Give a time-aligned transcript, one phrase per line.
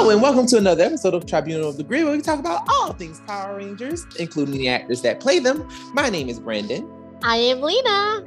[0.00, 2.62] Hello, and welcome to another episode of Tribunal of the Grid, where we talk about
[2.68, 5.68] all things Power Rangers, including the actors that play them.
[5.92, 6.88] My name is Brandon.
[7.24, 8.24] I am Lena.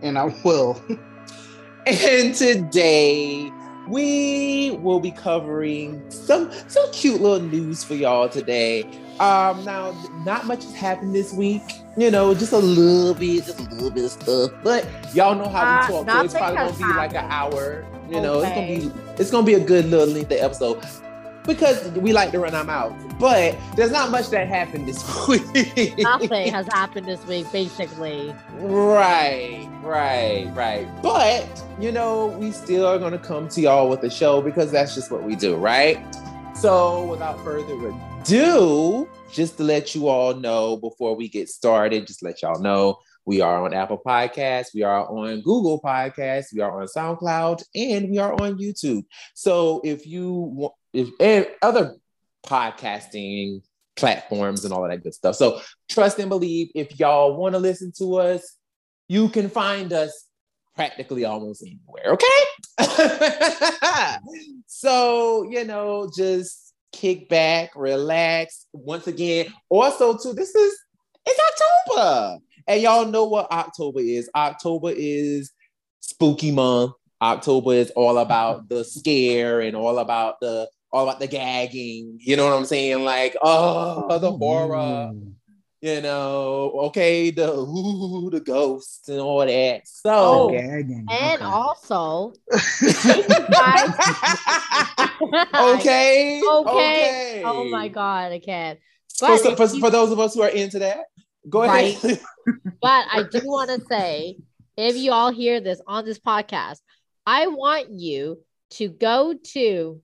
[0.00, 0.82] And I will.
[1.86, 3.52] and today
[3.86, 8.84] we will be covering some some cute little news for y'all today.
[9.20, 9.90] Um, now
[10.24, 11.62] not much has happened this week,
[11.98, 14.52] you know, just a little bit, just a little bit of stuff.
[14.62, 17.30] But y'all know how we Uh, talk, so it's probably gonna has be like an
[17.30, 17.86] hour.
[18.14, 18.76] You know, Okay.
[18.76, 20.80] it's gonna be it's gonna be a good little lengthy episode
[21.46, 22.94] because we like to run our mouths.
[23.18, 25.98] But there's not much that happened this week.
[25.98, 28.34] Nothing has happened this week, basically.
[28.54, 30.88] Right, right, right.
[31.02, 31.46] But,
[31.78, 35.10] you know, we still are to come to y'all with a show because that's just
[35.10, 35.98] what we do, right?
[36.56, 37.74] So, without further
[38.22, 43.00] ado, just to let you all know before we get started, just let y'all know
[43.26, 48.10] we are on Apple Podcasts, we are on Google Podcasts, we are on SoundCloud, and
[48.10, 49.04] we are on YouTube.
[49.34, 51.96] So, if you want, if and other
[52.46, 53.62] podcasting
[53.96, 55.36] platforms and all of that good stuff.
[55.36, 58.56] So, trust and believe if y'all want to listen to us,
[59.08, 60.26] you can find us
[60.74, 62.14] practically almost anywhere.
[62.14, 62.26] Okay.
[64.66, 68.66] so, you know, just kick back, relax.
[68.72, 70.78] Once again, also, too, this is
[71.26, 71.40] it's
[71.88, 72.38] October.
[72.66, 74.30] And y'all know what October is.
[74.34, 75.52] October is
[76.00, 76.92] spooky month.
[77.20, 82.18] October is all about the scare and all about the all about the gagging.
[82.20, 83.04] You know what I'm saying?
[83.04, 85.32] Like, oh, the horror mm.
[85.80, 89.82] you know, okay, the ooh, the ghosts and all that.
[89.88, 90.54] So Oh.
[90.54, 91.44] And okay.
[91.44, 93.94] also, thank you guys.
[95.54, 97.42] okay, okay.
[97.44, 98.78] Oh my god, I can't.
[99.18, 101.04] For, But, so- for, you- for those of us who are into that,
[101.48, 102.20] go ahead.
[102.82, 104.38] but I do want to say,
[104.76, 106.78] if you all hear this on this podcast,
[107.26, 108.38] I want you
[108.72, 110.00] to go to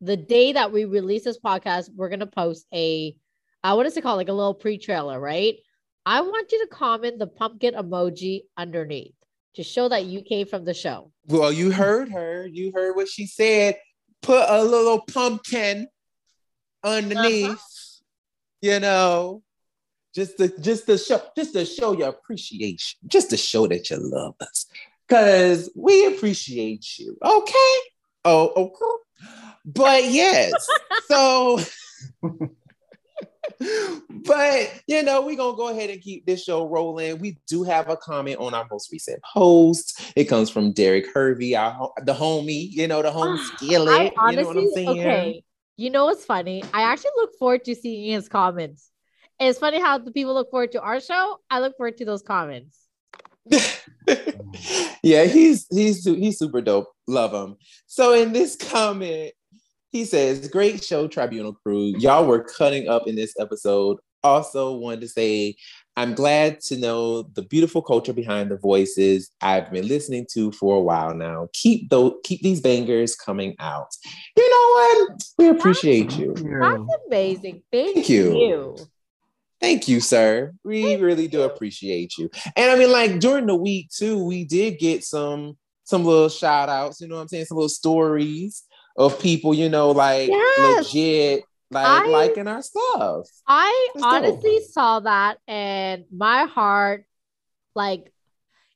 [0.00, 1.90] the day that we release this podcast.
[1.94, 3.16] We're gonna post a,
[3.64, 4.18] uh, what is it called?
[4.18, 5.56] Like a little pre-trailer, right?
[6.04, 9.14] I want you to comment the pumpkin emoji underneath
[9.54, 11.10] to show that you came from the show.
[11.26, 12.46] well, you heard her.
[12.46, 13.76] You heard what she said.
[14.22, 15.88] Put a little pumpkin
[16.84, 17.50] underneath.
[17.50, 17.56] Uh-huh.
[18.62, 19.42] You know,
[20.16, 23.98] just to just to show just to show your appreciation, just to show that you
[24.00, 24.64] love us,
[25.06, 27.16] because we appreciate you.
[27.22, 27.76] Okay.
[28.24, 29.02] Oh, okay.
[29.66, 30.52] But yes,
[31.08, 31.60] so.
[33.60, 37.18] but you know, we're gonna go ahead and keep this show rolling.
[37.18, 40.00] We do have a comment on our most recent post.
[40.16, 43.94] It comes from Derek Hervey, our the homie, you know, the home skillet.
[43.94, 44.88] I you honestly, know what I'm saying?
[44.88, 45.42] okay.
[45.76, 46.64] You know what's funny?
[46.72, 48.90] I actually look forward to seeing his comments.
[49.38, 51.38] It's funny how the people look forward to our show.
[51.50, 52.78] I look forward to those comments.
[55.02, 56.88] yeah, he's he's he's super dope.
[57.06, 57.56] Love him.
[57.86, 59.32] So in this comment,
[59.92, 61.94] he says, "Great show, Tribunal crew.
[61.98, 63.98] Y'all were cutting up in this episode.
[64.22, 65.56] Also, wanted to say."
[65.98, 70.76] I'm glad to know the beautiful culture behind the voices I've been listening to for
[70.76, 71.48] a while now.
[71.54, 73.88] Keep those, keep these bangers coming out.
[74.36, 75.22] You know what?
[75.38, 76.34] We appreciate you.
[76.34, 77.62] That's amazing.
[77.72, 78.38] Thank, Thank you.
[78.38, 78.76] you.
[79.60, 80.52] Thank you, sir.
[80.64, 82.30] We really do appreciate you.
[82.56, 86.68] And I mean, like during the week too, we did get some some little shout
[86.68, 87.44] outs, you know what I'm saying?
[87.46, 88.64] Some little stories
[88.96, 90.92] of people, you know, like Yes.
[90.92, 93.26] legit like I- liking our stuff.
[93.46, 94.04] I dope.
[94.04, 97.04] honestly saw that and my heart,
[97.74, 98.12] like,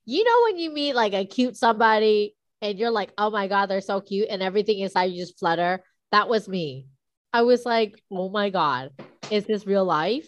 [0.05, 3.67] you know, when you meet like a cute somebody and you're like, oh my God,
[3.67, 5.83] they're so cute, and everything inside you just flutter.
[6.13, 6.87] That was me.
[7.33, 8.91] I was like, oh my God,
[9.31, 10.27] is this real life?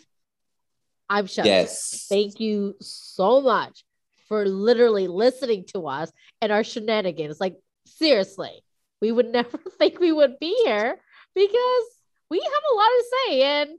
[1.12, 1.46] I'm shocked.
[1.46, 2.06] Yes.
[2.08, 3.84] Thank you so much
[4.28, 7.38] for literally listening to us and our shenanigans.
[7.38, 8.64] Like, seriously,
[9.02, 10.96] we would never think we would be here
[11.34, 11.84] because
[12.30, 13.70] we have a lot to say, and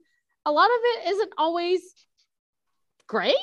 [0.46, 1.82] a lot of it isn't always
[3.08, 3.36] great.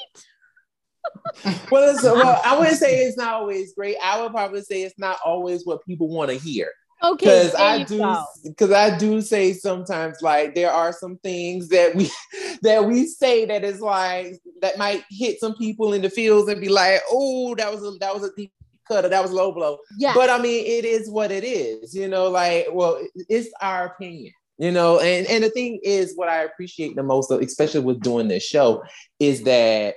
[1.72, 3.97] well, it's, well, I wouldn't say it's not always great.
[4.01, 6.71] I would probably say it's not always what people want to hear.
[7.02, 11.94] Okay, because I do because I do say sometimes like there are some things that
[11.94, 12.10] we
[12.62, 16.60] that we say that is like that might hit some people in the fields and
[16.60, 18.52] be like, oh, that was a that was a deep
[18.86, 19.78] cut or that was a low blow.
[19.97, 22.28] Yeah, But I mean, it is what it is, you know.
[22.28, 25.00] Like, well, it's our opinion, you know.
[25.00, 28.82] And and the thing is, what I appreciate the most, especially with doing this show,
[29.18, 29.94] is that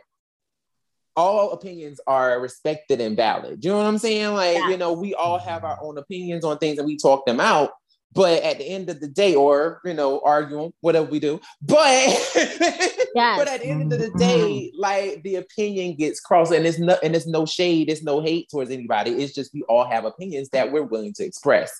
[1.15, 3.63] all opinions are respected and valid.
[3.63, 4.33] You know what I'm saying?
[4.33, 7.39] Like, you know, we all have our own opinions on things and we talk them
[7.39, 7.71] out.
[8.13, 12.07] But at the end of the day, or you know, arguing, whatever we do, but
[13.15, 13.37] Yes.
[13.37, 16.97] But at the end of the day, like the opinion gets crossed, and it's no
[17.03, 19.11] and it's no shade, it's no hate towards anybody.
[19.11, 21.71] It's just we all have opinions that we're willing to express.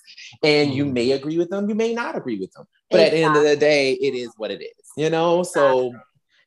[0.42, 0.94] And you mm-hmm.
[0.94, 2.66] may agree with them, you may not agree with them.
[2.90, 5.42] But at the end of the day, it is what it is, you know.
[5.42, 5.92] So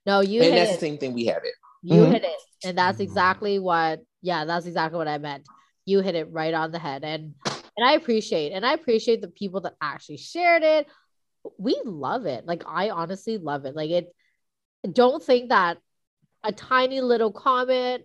[0.06, 0.74] no, you and hit that's it.
[0.76, 1.54] the same thing we have it.
[1.88, 2.12] You Mhm.
[2.12, 2.40] hit it.
[2.66, 5.48] And that's exactly what yeah, that's exactly what I meant.
[5.86, 7.04] You hit it right on the head.
[7.04, 10.88] And and I appreciate and I appreciate the people that actually shared it.
[11.58, 12.46] We love it.
[12.46, 13.76] Like I honestly love it.
[13.76, 14.14] Like it
[14.92, 15.78] don't think that
[16.44, 18.04] a tiny little comment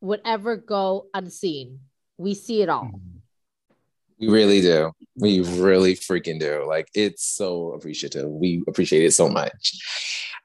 [0.00, 1.80] would ever go unseen.
[2.16, 3.00] We see it all.
[4.18, 4.92] We really do.
[5.16, 6.64] We really freaking do.
[6.66, 8.28] Like it's so appreciative.
[8.28, 9.74] We appreciate it so much.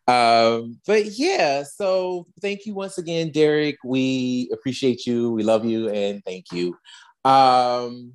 [0.07, 3.77] Um, but yeah, so thank you once again, Derek.
[3.83, 5.31] We appreciate you.
[5.31, 6.77] We love you and thank you.
[7.23, 8.13] Um,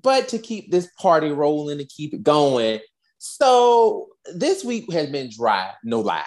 [0.00, 2.80] but to keep this party rolling and keep it going.
[3.18, 6.24] So this week has been dry, no lie.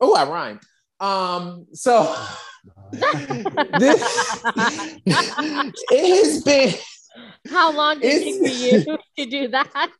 [0.00, 0.60] Oh, I rhymed.
[0.98, 2.14] Um, so
[2.92, 4.42] this
[5.06, 6.74] it has been
[7.50, 9.90] How long did it take for you to do that?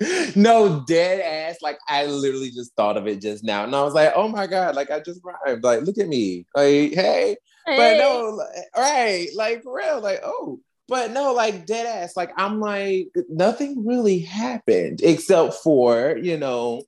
[0.36, 1.58] no dead ass.
[1.62, 4.46] Like I literally just thought of it just now, and I was like, "Oh my
[4.46, 5.62] god!" Like I just rhymed.
[5.62, 6.46] Like look at me.
[6.54, 9.28] Like hey, but no, like, right?
[9.34, 10.00] Like for real.
[10.00, 12.16] Like oh, but no, like dead ass.
[12.16, 16.82] Like I'm like nothing really happened except for you know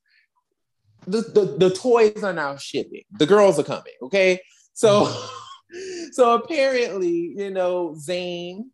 [1.07, 3.05] the the, the toys are now shipping.
[3.19, 3.95] The girls are coming.
[4.03, 4.41] Okay,
[4.75, 5.13] so
[6.13, 8.67] so apparently you know Zhane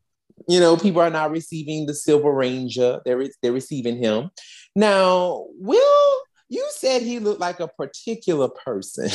[0.48, 3.00] you know, people are not receiving the Silver Ranger.
[3.04, 4.30] They're re- they're receiving him.
[4.76, 6.16] Now, Will,
[6.48, 9.08] you said he looked like a particular person.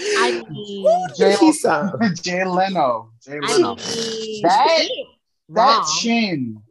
[0.00, 1.92] I Who mean, did he sound?
[2.22, 3.12] Jay Leno.
[3.24, 3.76] Jay I Leno.
[3.76, 4.88] mean That-
[5.48, 5.86] that wrong.
[6.00, 6.62] chin,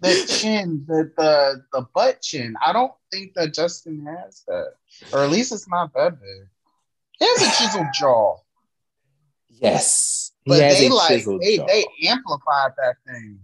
[0.00, 2.54] the chin, the, the the butt chin.
[2.64, 4.72] I don't think that Justin has that,
[5.12, 6.48] or at least it's not that big.
[7.20, 8.36] He has a chiseled jaw,
[9.48, 11.66] Yes, he but has they a like chiseled they jaw.
[11.66, 13.38] they amplified that thing.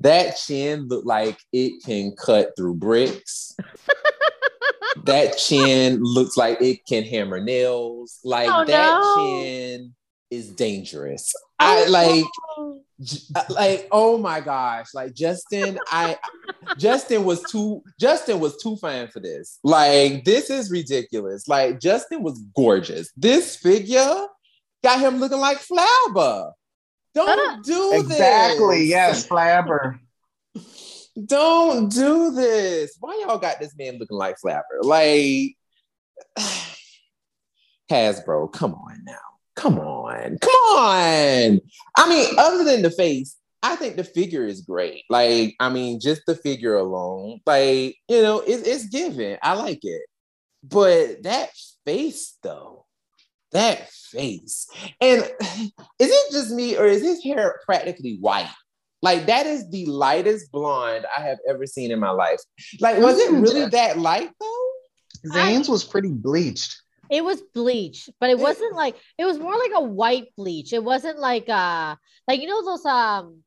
[0.00, 3.54] that chin looked like it can cut through bricks.
[5.04, 8.20] that chin looks like it can hammer nails.
[8.24, 9.16] Like Oh, that no.
[9.42, 9.94] chin
[10.30, 11.32] is dangerous.
[11.58, 12.24] I Oh, like.
[12.58, 12.80] no.
[13.00, 16.16] J- uh, like oh my gosh like justin i
[16.78, 22.22] justin was too justin was too fine for this like this is ridiculous like justin
[22.22, 24.26] was gorgeous this figure
[24.84, 26.52] got him looking like flabber
[27.14, 28.08] don't do Exactly.
[28.08, 28.84] this Exactly.
[28.86, 29.98] Yes, Flabber.
[31.26, 35.56] don't do this why y'all got this man looking like flabber like
[37.90, 39.14] hasbro come on now
[39.54, 41.60] come on come on
[41.96, 45.04] I mean, other than the face, I think the figure is great.
[45.08, 49.38] Like, I mean, just the figure alone, like, you know, it, it's given.
[49.42, 50.02] I like it.
[50.62, 51.50] But that
[51.86, 52.83] face, though,
[53.54, 54.68] that face.
[55.00, 58.50] And is it just me or is his hair practically white?
[59.02, 62.40] Like, that is the lightest blonde I have ever seen in my life.
[62.80, 64.64] Like, was it really that light, though?
[65.26, 66.80] Zhane's was pretty bleached.
[67.10, 70.72] It was bleached, but it wasn't like it was more like a white bleach.
[70.72, 71.96] It wasn't like uh
[72.26, 73.42] like you know those um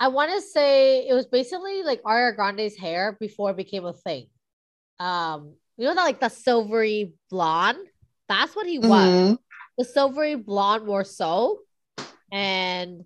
[0.00, 3.92] I want to say it was basically like Ariana Grande's hair before it became a
[3.92, 4.28] thing.
[4.98, 7.78] Um you know that like the silvery blonde?
[8.28, 8.90] That's what he was.
[8.90, 9.38] Mhm.
[9.78, 11.60] The silvery blonde more so.
[12.30, 13.04] And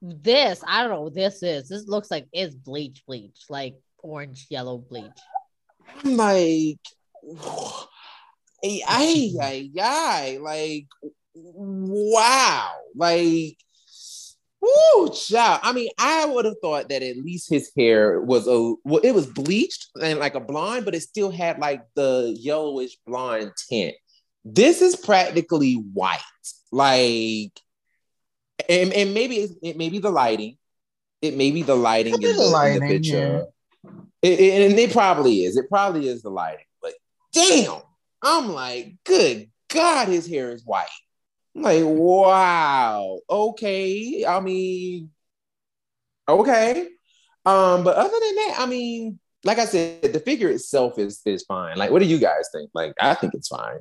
[0.00, 1.68] this, I don't know what this is.
[1.68, 5.10] This looks like it's bleach bleach, like orange yellow bleach.
[6.04, 6.78] I'm like,
[8.64, 10.86] ay, ay, ay, like,
[11.34, 13.56] wow, like,
[14.60, 15.60] whoo, child.
[15.62, 19.14] I mean, I would have thought that at least his hair was a, well, it
[19.14, 23.94] was bleached and like a blonde, but it still had like the yellowish blonde tint.
[24.44, 26.20] This is practically white,
[26.70, 27.52] like,
[28.68, 30.56] and, and maybe it may be the lighting.
[31.20, 33.46] It may be the lighting in the, the in the lighting, picture.
[34.22, 35.56] It, it- and it probably is.
[35.56, 36.64] It probably is the lighting.
[36.80, 36.94] But
[37.32, 37.80] damn,
[38.22, 40.86] I'm like, good God, his hair is white.
[41.56, 43.20] I'm like, wow.
[43.28, 44.24] Okay.
[44.26, 45.10] I mean,
[46.28, 46.88] okay.
[47.44, 51.44] Um, but other than that, I mean, like I said, the figure itself is is
[51.44, 51.76] fine.
[51.76, 52.70] Like, what do you guys think?
[52.74, 53.80] Like, I think it's fine.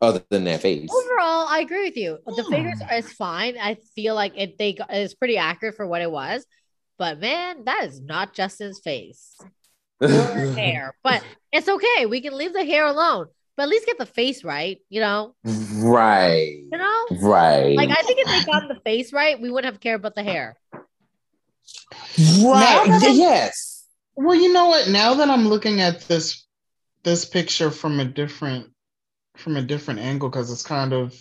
[0.00, 0.90] Other than their face.
[0.92, 2.18] Overall, I agree with you.
[2.26, 2.94] The figures Hmm.
[2.94, 3.56] is fine.
[3.58, 6.44] I feel like it they got- it's pretty accurate for what it was.
[6.98, 9.36] But man, that is not Justin's face
[10.00, 10.08] or
[10.56, 10.94] hair.
[11.02, 11.22] But
[11.52, 12.06] it's okay.
[12.06, 13.26] We can leave the hair alone.
[13.56, 15.34] But at least get the face right, you know?
[15.44, 16.58] right.
[16.72, 17.06] You know?
[17.22, 17.76] Right.
[17.76, 20.24] Like I think if they got the face right, we wouldn't have cared about the
[20.24, 20.56] hair.
[22.18, 22.84] right.
[22.88, 23.84] Now I'm- yes.
[24.16, 24.88] Well, you know what?
[24.88, 26.44] Now that I'm looking at this
[27.04, 28.70] this picture from a different
[29.36, 31.14] from a different angle because it's kind of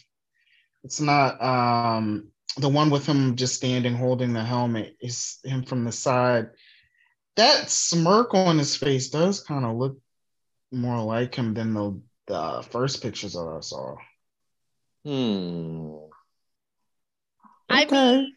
[0.83, 2.27] it's not um
[2.57, 6.49] the one with him just standing holding the helmet is him from the side.
[7.35, 9.97] That smirk on his face does kind of look
[10.71, 13.95] more like him than the the first pictures that I saw.
[15.03, 15.95] Hmm.
[17.69, 18.31] I mean,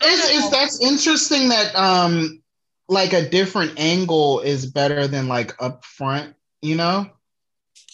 [0.00, 2.42] It's, it's that's interesting that um
[2.88, 7.10] like a different angle is better than like up front, you know?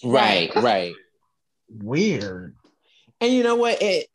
[0.05, 0.95] Right, right.
[1.69, 2.55] Weird.
[3.21, 3.79] And you know what?
[3.83, 4.07] It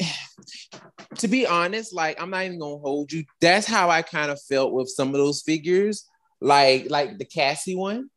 [1.17, 3.25] to be honest, like I'm not even gonna hold you.
[3.41, 6.05] That's how I kind of felt with some of those figures,
[6.41, 8.09] like like the Cassie one,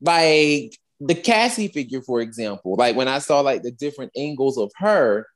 [0.00, 2.76] like the Cassie figure, for example.
[2.76, 5.26] Like when I saw like the different angles of her,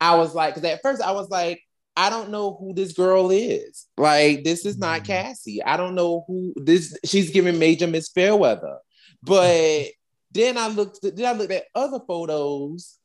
[0.00, 1.60] I was like, because at first I was like,
[1.96, 3.86] I don't know who this girl is.
[3.96, 5.06] Like this is not mm-hmm.
[5.06, 5.62] Cassie.
[5.62, 6.96] I don't know who this.
[7.04, 8.78] She's giving Major Miss Fairweather,
[9.22, 9.86] but
[10.32, 11.00] then I looked.
[11.02, 12.98] Then I looked at other photos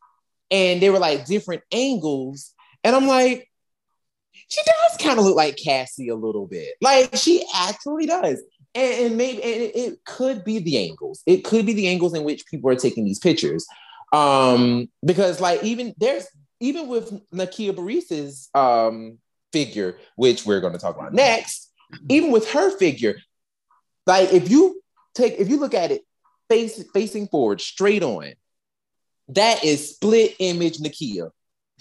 [0.51, 2.53] and they were like different angles.
[2.84, 3.50] And I'm like,
[4.48, 6.75] she does kind of look like Cassie a little bit.
[6.82, 8.41] Like she actually does.
[8.74, 11.24] And, and maybe and it, could be the angles.
[11.25, 13.65] It could be the angles in which people are taking these pictures.
[14.13, 16.27] Um, because like even there's
[16.60, 19.17] even with Nakia Burrise's um
[19.51, 21.72] figure, which we're going to talk about next,
[22.10, 23.15] even with her figure,
[24.05, 24.82] like if you
[25.15, 26.01] take if you look at it
[26.50, 28.34] face facing forward, straight on,
[29.30, 31.32] that is split image Nakia,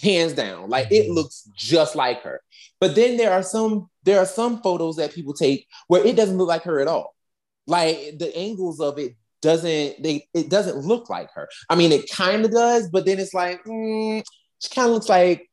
[0.01, 0.69] hands down.
[0.69, 2.41] Like it looks just like her.
[2.79, 6.37] But then there are some there are some photos that people take where it doesn't
[6.37, 7.15] look like her at all.
[7.67, 11.47] Like the angles of it doesn't they it doesn't look like her.
[11.69, 14.23] I mean, it kind of does, but then it's like mm,
[14.59, 15.47] she kind of looks like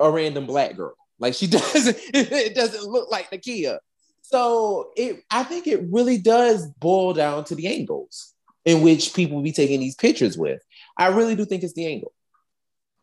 [0.00, 0.94] a random black girl.
[1.18, 3.78] Like she doesn't it doesn't look like Nakia.
[4.22, 8.34] So it I think it really does boil down to the angles
[8.64, 10.62] in which people be taking these pictures with.
[10.96, 12.12] I really do think it's the angle.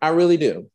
[0.02, 0.70] I really do.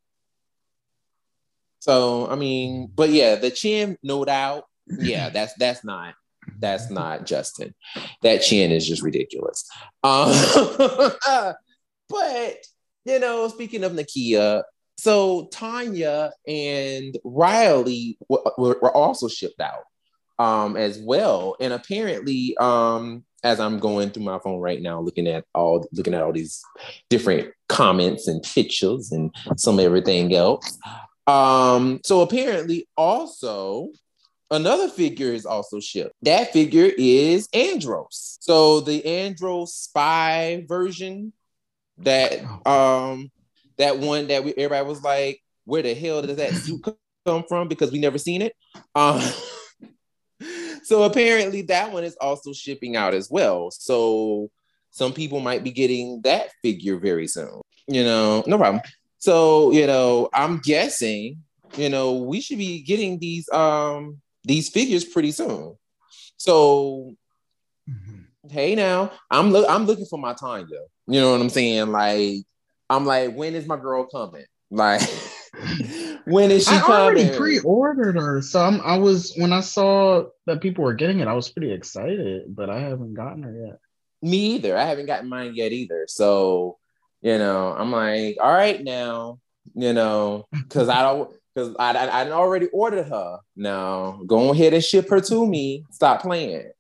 [1.81, 4.65] So I mean, but yeah, the chin, no doubt.
[4.87, 6.15] Yeah, that's that's not
[6.59, 7.75] that's not Justin.
[8.23, 9.69] That chin is just ridiculous.
[10.03, 10.33] Um,
[12.09, 12.57] but
[13.05, 14.63] you know, speaking of Nakia,
[14.99, 19.85] so Tanya and Riley were, were also shipped out
[20.39, 25.27] um, as well, and apparently, um, as I'm going through my phone right now, looking
[25.27, 26.63] at all looking at all these
[27.09, 30.79] different comments and pictures and some everything else.
[31.27, 33.91] Um, so apparently, also
[34.51, 36.15] another figure is also shipped.
[36.23, 38.39] That figure is Andros.
[38.41, 41.33] So the Andros spy version,
[41.99, 43.31] that um,
[43.79, 46.85] that one that we everybody was like, where the hell does that suit
[47.27, 47.69] come from?
[47.69, 48.55] Because we never seen it.
[48.95, 49.23] Um,
[50.83, 53.71] so apparently that one is also shipping out as well.
[53.71, 54.51] So
[54.91, 57.61] some people might be getting that figure very soon.
[57.87, 58.83] You know, no problem.
[59.19, 61.43] So, you know, I'm guessing,
[61.77, 65.77] you know, we should be getting these um these figures pretty soon.
[66.37, 67.15] So
[67.89, 68.49] mm-hmm.
[68.49, 70.81] hey now, I'm look I'm looking for my time Tanya.
[71.07, 71.91] You know what I'm saying?
[71.93, 72.45] Like,
[72.89, 74.47] I'm like, when is my girl coming?
[74.71, 75.03] Like
[76.31, 77.25] when is she I coming?
[77.25, 78.43] already pre-ordered her.
[78.43, 81.73] So I'm, I was when I saw that people were getting it, I was pretty
[81.73, 83.79] excited, but I haven't gotten her yet.
[84.23, 84.77] Me either.
[84.77, 86.07] I haven't gotten mine yet either.
[86.09, 86.79] So
[87.23, 89.41] you know, I'm like, all right now,
[89.75, 93.39] you know, because I don't because I, I I already ordered her.
[93.57, 95.85] Now go ahead and ship her to me.
[95.91, 96.71] Stop playing.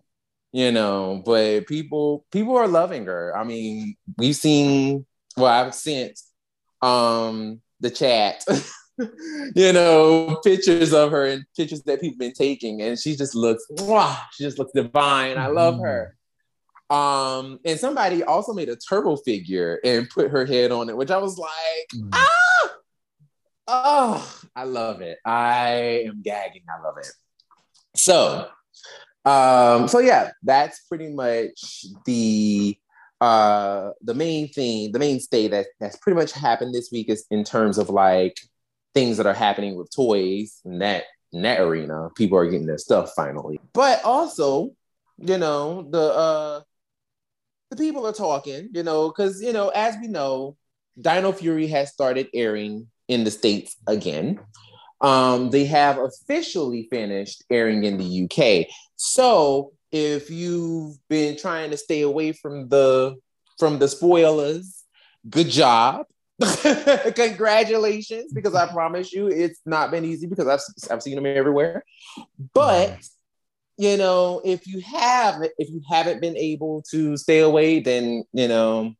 [0.52, 3.36] You know, but people people are loving her.
[3.36, 6.18] I mean, we've seen well, I've sent
[6.82, 8.44] um the chat,
[9.54, 13.64] you know, pictures of her and pictures that people been taking, and she just looks,
[13.70, 15.38] wow, she just looks divine.
[15.38, 16.16] I love her.
[16.90, 21.12] Um, and somebody also made a turbo figure and put her head on it, which
[21.12, 22.10] I was like, mm.
[22.12, 22.72] ah,
[23.68, 25.18] oh, I love it.
[25.24, 26.62] I am gagging.
[26.68, 27.10] I love it.
[27.94, 28.48] So,
[29.24, 32.76] um, so yeah, that's pretty much the
[33.20, 37.44] uh the main thing, the mainstay that that's pretty much happened this week is in
[37.44, 38.40] terms of like
[38.94, 42.08] things that are happening with toys and that in that arena.
[42.16, 43.60] People are getting their stuff finally.
[43.72, 44.70] But also,
[45.18, 46.60] you know, the uh
[47.70, 50.56] the people are talking, you know, because, you know, as we know,
[51.00, 54.40] Dino Fury has started airing in the States again.
[55.00, 58.66] Um, they have officially finished airing in the UK.
[58.96, 63.16] So if you've been trying to stay away from the
[63.58, 64.84] from the spoilers,
[65.28, 66.06] good job.
[67.14, 71.84] Congratulations, because I promise you it's not been easy because I've, I've seen them everywhere.
[72.54, 73.10] But mm.
[73.76, 78.48] you know, if you have if you haven't been able to stay away, then you
[78.48, 78.94] know,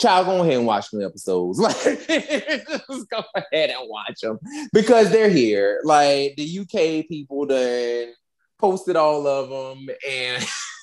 [0.00, 1.58] child, go ahead and watch the episodes.
[1.60, 4.38] Like, just go ahead and watch them
[4.72, 5.80] because they're here.
[5.84, 8.14] Like the UK people done
[8.58, 10.44] posted all of them, and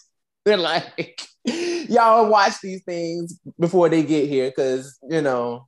[0.47, 5.67] they're like, y'all watch these things before they get here because you know,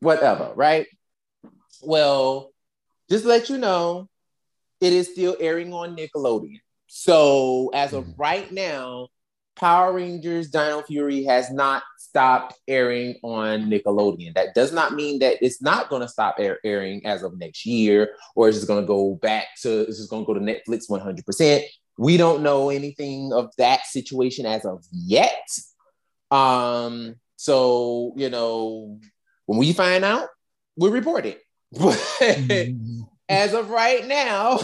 [0.00, 0.86] whatever, right?
[1.82, 2.52] Well,
[3.10, 4.08] just let you know,
[4.80, 6.60] it is still airing on Nickelodeon.
[6.86, 8.20] So as of mm-hmm.
[8.20, 9.08] right now,
[9.56, 14.34] Power Rangers Dino Fury has not stopped airing on Nickelodeon.
[14.34, 17.64] That does not mean that it's not going to stop air- airing as of next
[17.64, 20.40] year, or it's just going to go back to, it's just going to go to
[20.40, 21.64] Netflix 100%.
[21.96, 25.48] We don't know anything of that situation as of yet.
[26.30, 28.98] Um, so, you know,
[29.46, 30.28] when we find out,
[30.76, 31.40] we'll report it.
[31.72, 33.02] But mm-hmm.
[33.28, 34.60] as of right now,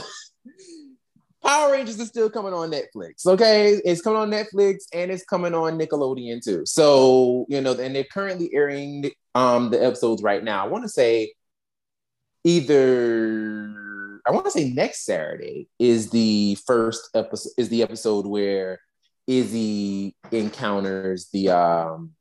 [1.43, 3.27] Power Rangers is still coming on Netflix.
[3.27, 6.67] Okay, it's coming on Netflix and it's coming on Nickelodeon too.
[6.67, 10.65] So you know, and they're currently airing um the episodes right now.
[10.65, 11.33] I want to say
[12.45, 13.75] either
[14.27, 18.81] I want to say next Saturday is the first episode is the episode where
[19.27, 22.13] Izzy encounters the um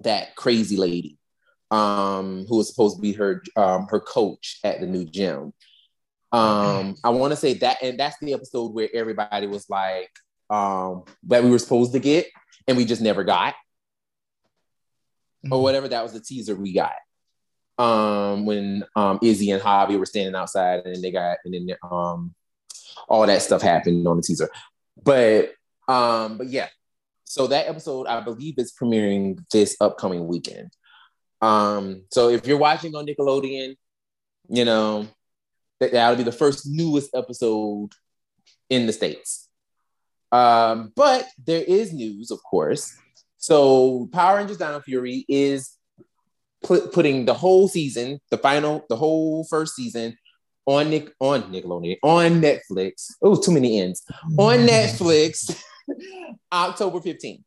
[0.00, 1.18] that crazy lady
[1.70, 5.52] um who was supposed to be her um her coach at the new gym
[6.32, 10.10] um, I want to say that, and that's the episode where everybody was like,
[10.50, 12.26] um, that we were supposed to get,
[12.66, 13.54] and we just never got,
[15.44, 15.62] or mm-hmm.
[15.62, 15.88] whatever.
[15.88, 16.92] That was the teaser we got.
[17.78, 22.34] Um, when um Izzy and Javi were standing outside, and they got, and then um,
[23.08, 24.48] all that stuff happened on the teaser.
[25.02, 25.52] But
[25.88, 26.68] um, but yeah,
[27.24, 30.70] so that episode I believe is premiering this upcoming weekend.
[31.42, 33.76] Um, so if you're watching on Nickelodeon,
[34.48, 35.06] you know,
[35.80, 37.90] that that'll be the first newest episode
[38.70, 39.48] in the states.
[40.32, 42.96] Um, but there is news, of course.
[43.36, 45.75] So Power Rangers Dino Fury is
[46.66, 50.16] put, putting the whole season, the final, the whole first season
[50.66, 53.12] on Nick on Nickelodeon on Netflix.
[53.22, 54.04] Oh, too many ends
[54.36, 55.62] on Netflix,
[56.52, 57.42] October 15th.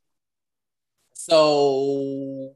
[1.14, 2.54] So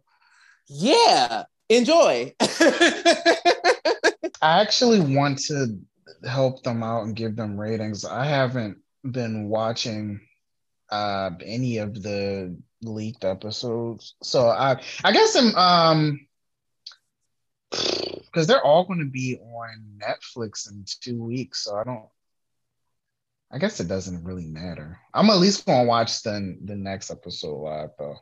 [0.68, 2.34] yeah, enjoy.
[2.40, 5.78] I actually want to
[6.26, 8.06] help them out and give them ratings.
[8.06, 10.22] I haven't been watching
[10.90, 16.28] uh, any of the leaked episodes, so I I guess I'm um
[18.26, 22.06] because they're all going to be on Netflix in two weeks, so I don't.
[23.52, 25.00] I guess it doesn't really matter.
[25.14, 28.18] I'm at least going to watch the the next episode live though.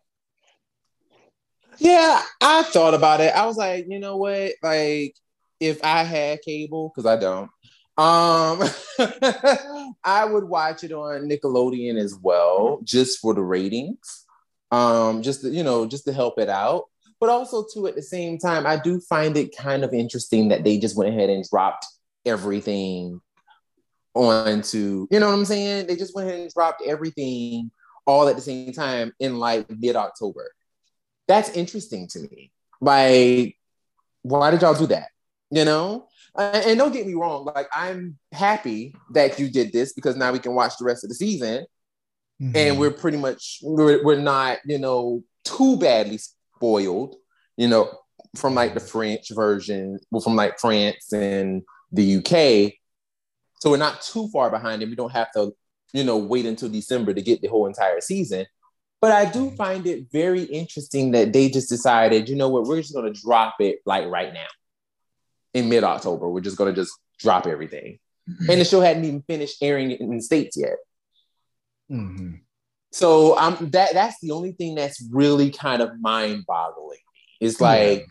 [1.78, 3.34] Yeah, I thought about it.
[3.34, 4.52] I was like, you know what?
[4.62, 5.16] Like,
[5.60, 7.50] if I had cable, because I don't,
[7.98, 8.68] um,
[10.04, 14.26] I would watch it on Nickelodeon as well, just for the ratings.
[14.72, 16.86] Um, just to, you know, just to help it out.
[17.22, 20.66] But also too, at the same time, I do find it kind of interesting that
[20.66, 21.86] they just went ahead and dropped
[22.26, 23.22] everything
[24.14, 25.88] onto, you know what I'm saying?
[25.88, 27.72] They just went ahead and dropped everything
[28.06, 30.52] all at the same time in like mid-October
[31.32, 32.52] that's interesting to me.
[32.82, 33.58] Like,
[34.22, 35.08] why did y'all do that?
[35.50, 36.08] You know?
[36.38, 40.40] And don't get me wrong, like I'm happy that you did this because now we
[40.40, 41.66] can watch the rest of the season.
[42.42, 42.56] Mm-hmm.
[42.56, 46.20] And we're pretty much we're, we're not, you know, too badly
[46.62, 47.16] spoiled,
[47.58, 47.90] you know,
[48.36, 52.74] from like the French version, well, from like France and the UK.
[53.60, 55.54] So we're not too far behind and we don't have to,
[55.92, 58.46] you know, wait until December to get the whole entire season.
[59.02, 62.82] But I do find it very interesting that they just decided, you know what, we're
[62.82, 64.48] just going to drop it like right now
[65.56, 66.30] in mid October.
[66.30, 67.98] We're just going to just drop everything.
[68.30, 68.52] Mm-hmm.
[68.52, 70.78] And the show hadn't even finished airing in the States yet.
[71.92, 72.36] Mm-hmm.
[72.92, 77.00] So um, that that's the only thing that's really kind of mind boggling.
[77.40, 78.06] It's like,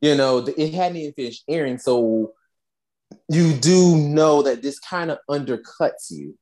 [0.00, 0.10] yeah.
[0.10, 1.78] you know, it hadn't even finished airing.
[1.78, 2.32] So
[3.28, 6.36] you do know that this kind of undercuts you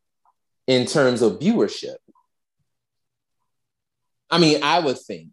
[0.67, 1.97] in terms of viewership.
[4.31, 5.29] I mean, I would think,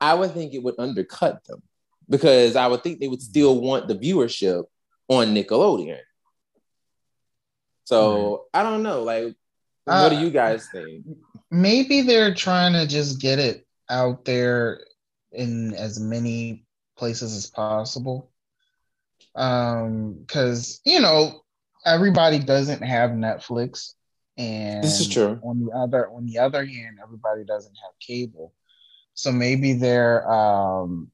[0.00, 1.62] I would think it would undercut them
[2.08, 4.64] because I would think they would still want the viewership
[5.08, 6.00] on Nickelodeon.
[7.84, 8.60] So right.
[8.60, 9.02] I don't know.
[9.02, 9.34] Like,
[9.84, 11.04] what uh, do you guys think?
[11.54, 14.84] Maybe they're trying to just get it out there
[15.30, 16.64] in as many
[16.96, 18.30] places as possible.
[19.36, 21.42] Um, because you know,
[21.84, 23.94] everybody doesn't have Netflix.
[24.36, 25.40] And this is true.
[25.44, 28.52] On the other on the other hand, everybody doesn't have cable.
[29.14, 31.10] So maybe they're um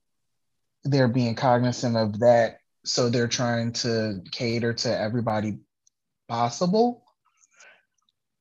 [0.85, 2.59] they're being cognizant of that.
[2.85, 5.59] So they're trying to cater to everybody
[6.29, 7.05] possible.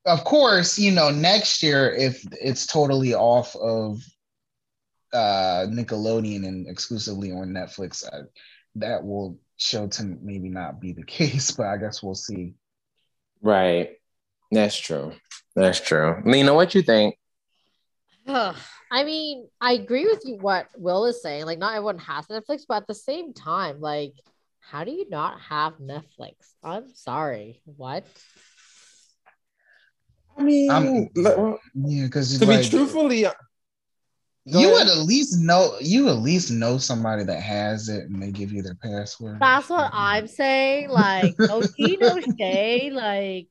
[0.06, 4.02] Of course, you know, next year, if it's totally off of
[5.12, 8.22] uh, Nickelodeon and exclusively on Netflix, uh,
[8.76, 12.54] that will show to maybe not be the case, but I guess we'll see.
[13.42, 13.90] Right.
[14.50, 15.12] That's true.
[15.54, 16.22] That's true.
[16.24, 17.16] Lena, what you think?
[18.90, 21.46] I mean, I agree with you what Will is saying.
[21.46, 24.14] Like, not everyone has Netflix, but at the same time, like,
[24.60, 26.34] how do you not have Netflix?
[26.62, 27.60] I'm sorry.
[27.64, 28.04] What?
[30.40, 33.32] I mean, l- Yeah, because to be truthfully, uh,
[34.44, 34.86] you ahead.
[34.86, 38.52] would at least know you at least know somebody that has it and they give
[38.52, 39.38] you their password.
[39.40, 40.90] That's what I'm saying.
[40.90, 42.92] Like, no tea, no shade.
[42.92, 43.48] Like,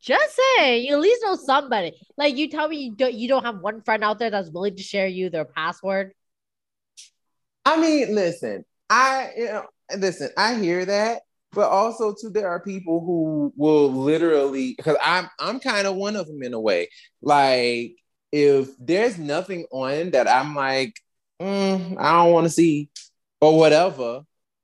[0.00, 1.92] just say you at least know somebody.
[2.16, 4.76] Like, you tell me you don't you don't have one friend out there that's willing
[4.76, 6.12] to share you their password.
[7.64, 9.66] I mean, listen, I you know,
[9.96, 15.28] listen, I hear that, but also too, there are people who will literally because I'm
[15.38, 16.88] I'm kind of one of them in a way.
[17.20, 17.96] Like,
[18.30, 20.94] if there's nothing on that I'm like,
[21.40, 22.88] mm, I don't want to see
[23.40, 24.22] or whatever,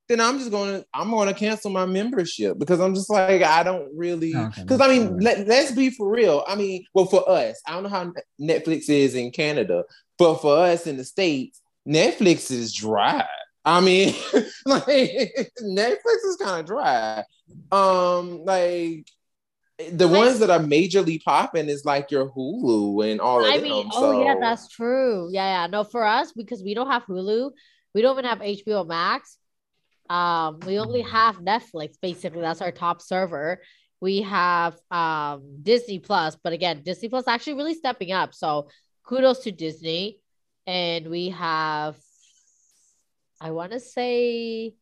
[0.09, 3.90] then I'm just gonna I'm gonna cancel my membership because I'm just like I don't
[3.94, 6.44] really because I mean let, let's be for real.
[6.48, 9.85] I mean, well for us, I don't know how Netflix is in Canada,
[10.18, 13.27] but for us in the States, Netflix is dry.
[13.68, 14.14] I mean,
[14.66, 14.90] like
[15.62, 17.24] Netflix is kind of dry.
[17.70, 19.07] Um, like
[19.92, 23.59] the Like- ones that are majorly popping is like your Hulu and all of I
[23.59, 23.62] them.
[23.68, 25.28] mean, oh yeah, that's true.
[25.31, 25.66] Yeah, yeah.
[25.66, 27.50] No, for us, because we don't have Hulu,
[27.94, 29.37] we don't even have HBO Max.
[30.11, 32.40] Um, we only have Netflix, basically.
[32.40, 33.61] That's our top server.
[34.00, 38.33] We have um Disney Plus, but again, Disney Plus actually really stepping up.
[38.35, 38.68] So
[39.04, 40.20] kudos to Disney.
[40.66, 41.96] And we have
[43.40, 44.74] I want to say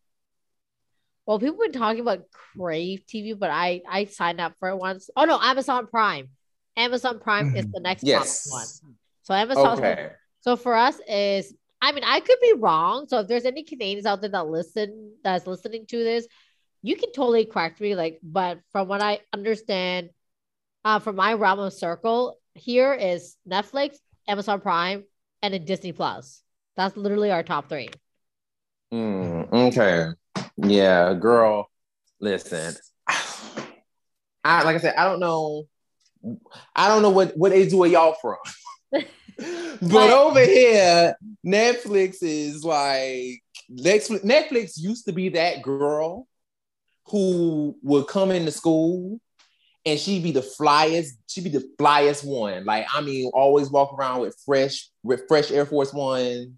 [1.27, 4.77] well, people have been talking about Crave TV, but I I signed up for it
[4.77, 5.11] once.
[5.17, 6.29] Oh no, Amazon Prime.
[6.77, 8.49] Amazon Prime is the next yes.
[8.51, 8.95] one.
[9.23, 10.11] So Amazon Okay.
[10.41, 13.09] so for us is I mean I could be wrong.
[13.09, 16.29] So if there's any Canadians out there that listen that's listening to this,
[16.83, 17.97] you can totally correct me.
[17.97, 20.11] Like, but from what I understand,
[20.85, 23.97] uh, from my realm of circle here is Netflix,
[24.29, 25.05] Amazon Prime,
[25.43, 26.43] and then Disney Plus.
[26.77, 27.89] That's literally our top three.
[28.93, 30.09] Mm, okay.
[30.57, 31.69] Yeah, girl.
[32.21, 32.75] Listen.
[33.09, 35.65] I like I said, I don't know.
[36.75, 38.37] I don't know what what they do where y'all from.
[38.93, 39.07] but
[39.81, 46.27] But- over here, Netflix is like Netflix, Netflix used to be that girl
[47.09, 49.21] who would come into school
[49.85, 52.65] and she'd be the flyest, she'd be the flyest one.
[52.65, 56.51] Like, I mean, always walk around with fresh, with fresh Air Force Ones.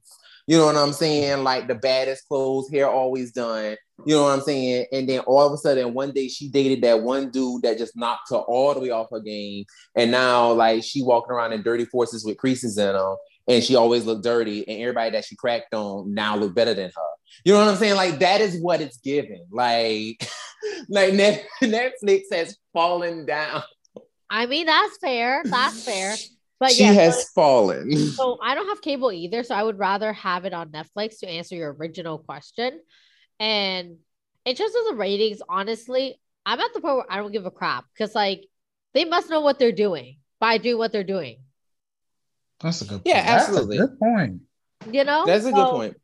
[0.49, 1.45] You know what I'm saying?
[1.45, 3.77] Like the baddest clothes, hair always done.
[4.07, 4.87] You know what I'm saying?
[4.93, 7.95] And then all of a sudden, one day she dated that one dude that just
[7.95, 9.67] knocked her all the way off her game.
[9.95, 13.77] And now, like, she walking around in dirty forces with creases in them, and she
[13.77, 14.67] always looked dirty.
[14.67, 17.09] And everybody that she cracked on now look better than her.
[17.45, 17.97] You know what I'm saying?
[17.97, 19.45] Like that is what it's giving.
[19.51, 20.27] Like,
[20.89, 23.65] like Net- Netflix has fallen down.
[24.31, 25.43] I mean, that's fair.
[25.45, 26.15] That's fair.
[26.61, 27.93] But she yeah, so- has fallen.
[27.93, 29.43] So I don't have cable either.
[29.43, 32.81] So I would rather have it on Netflix to answer your original question.
[33.39, 33.99] And
[34.45, 37.51] in terms of the ratings, honestly, I'm at the point where I don't give a
[37.51, 38.47] crap because like
[38.95, 41.39] they must know what they're doing by doing what they're doing.
[42.61, 43.03] That's a good.
[43.05, 43.27] Yeah, point.
[43.27, 43.79] That's a absolutely.
[43.79, 44.41] good point.
[44.91, 45.97] You know, That's a good point.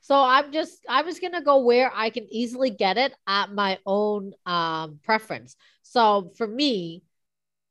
[0.00, 3.78] So I'm just I'm just gonna go where I can easily get it at my
[3.84, 5.56] own um preference.
[5.82, 7.02] So for me,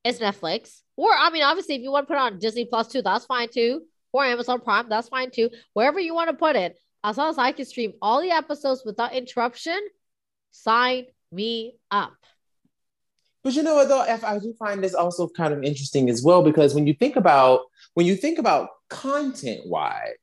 [0.04, 0.82] it's Netflix.
[0.96, 3.50] Or I mean, obviously, if you want to put on Disney Plus too, that's fine
[3.50, 3.84] too.
[4.14, 5.50] Or Amazon Prime, that's fine too.
[5.74, 8.84] Wherever you want to put it, as long as I can stream all the episodes
[8.86, 9.80] without interruption,
[10.52, 12.16] sign me up.
[13.44, 16.24] But you know what though, if I do find this also kind of interesting as
[16.24, 17.62] well, because when you think about
[17.94, 20.16] when you think about content wise,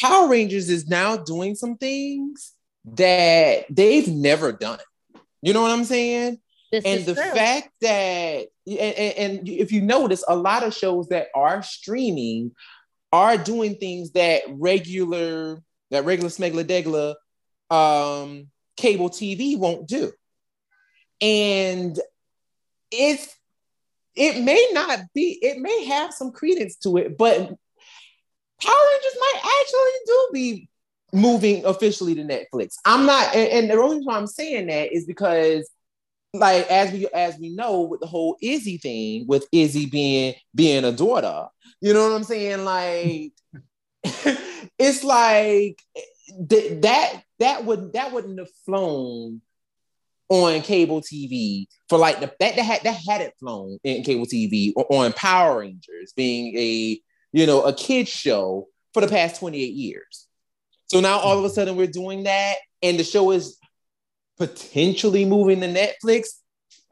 [0.00, 2.52] Power Rangers is now doing some things
[2.84, 4.78] that they've never done.
[5.42, 6.38] You know what I'm saying?
[6.82, 7.34] This and the true.
[7.34, 12.52] fact that and, and, if you notice a lot of shows that are streaming
[13.12, 17.14] are doing things that regular that regular smegla degla
[17.74, 20.12] um cable tv won't do
[21.22, 21.98] and
[22.90, 23.34] it's
[24.14, 27.54] it may not be it may have some credence to it but power
[28.92, 30.68] rangers might actually do be
[31.12, 34.92] moving officially to netflix i'm not and, and the only reason why i'm saying that
[34.92, 35.70] is because
[36.38, 40.84] like as we as we know with the whole Izzy thing, with Izzy being being
[40.84, 41.48] a daughter,
[41.80, 42.64] you know what I'm saying?
[42.64, 43.32] Like
[44.78, 45.82] it's like
[46.48, 49.40] th- that that would that wouldn't have flown
[50.28, 54.72] on cable TV for like the that that had that hadn't flown in cable TV
[54.76, 57.00] or on Power Rangers being a
[57.32, 60.26] you know a kids show for the past 28 years.
[60.86, 63.58] So now all of a sudden we're doing that, and the show is
[64.36, 66.28] potentially moving to Netflix.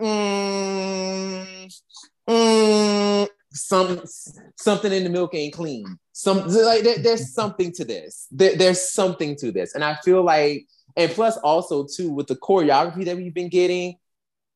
[0.01, 1.81] Mm,
[2.29, 4.03] mm, some
[4.57, 5.99] something in the milk ain't clean.
[6.13, 8.27] Some like there, there's something to this.
[8.31, 12.37] There, there's something to this, and I feel like, and plus also too with the
[12.37, 13.97] choreography that we've been getting,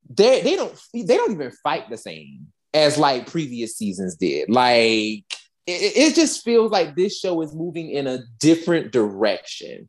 [0.09, 4.48] they they don't they don't even fight the same as like previous seasons did.
[4.51, 5.24] Like
[5.66, 9.88] it, it just feels like this show is moving in a different direction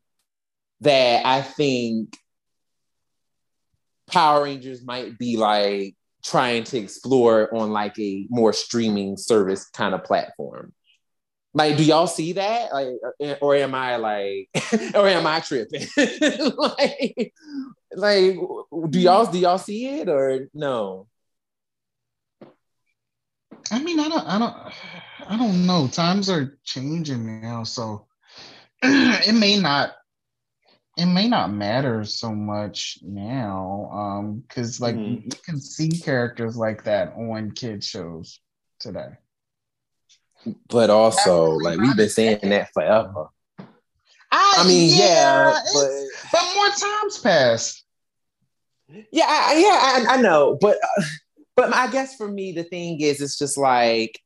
[0.81, 2.15] that I think
[4.11, 9.93] Power Rangers might be like trying to explore on like a more streaming service kind
[9.95, 10.73] of platform.
[11.53, 12.71] Like, do y'all see that?
[12.71, 12.89] Like,
[13.23, 14.49] uh, or am I like,
[14.95, 15.87] or am I tripping?
[16.57, 17.33] like,
[17.93, 18.35] like,
[18.89, 21.07] do y'all do y'all see it or no?
[23.71, 24.55] I mean, I don't, I don't,
[25.27, 25.87] I don't know.
[25.87, 28.07] Times are changing now, so
[28.83, 29.93] it may not
[30.99, 35.25] it may not matter so much now um because like mm-hmm.
[35.25, 38.39] you can see characters like that on kid shows
[38.79, 39.09] today.
[40.69, 43.27] But also like we've been saying that forever.
[44.31, 45.89] I, I mean yeah, yeah but
[46.31, 47.83] but more times passed.
[49.11, 51.03] Yeah I, yeah I, I know but uh,
[51.55, 54.19] but i guess for me the thing is it's just like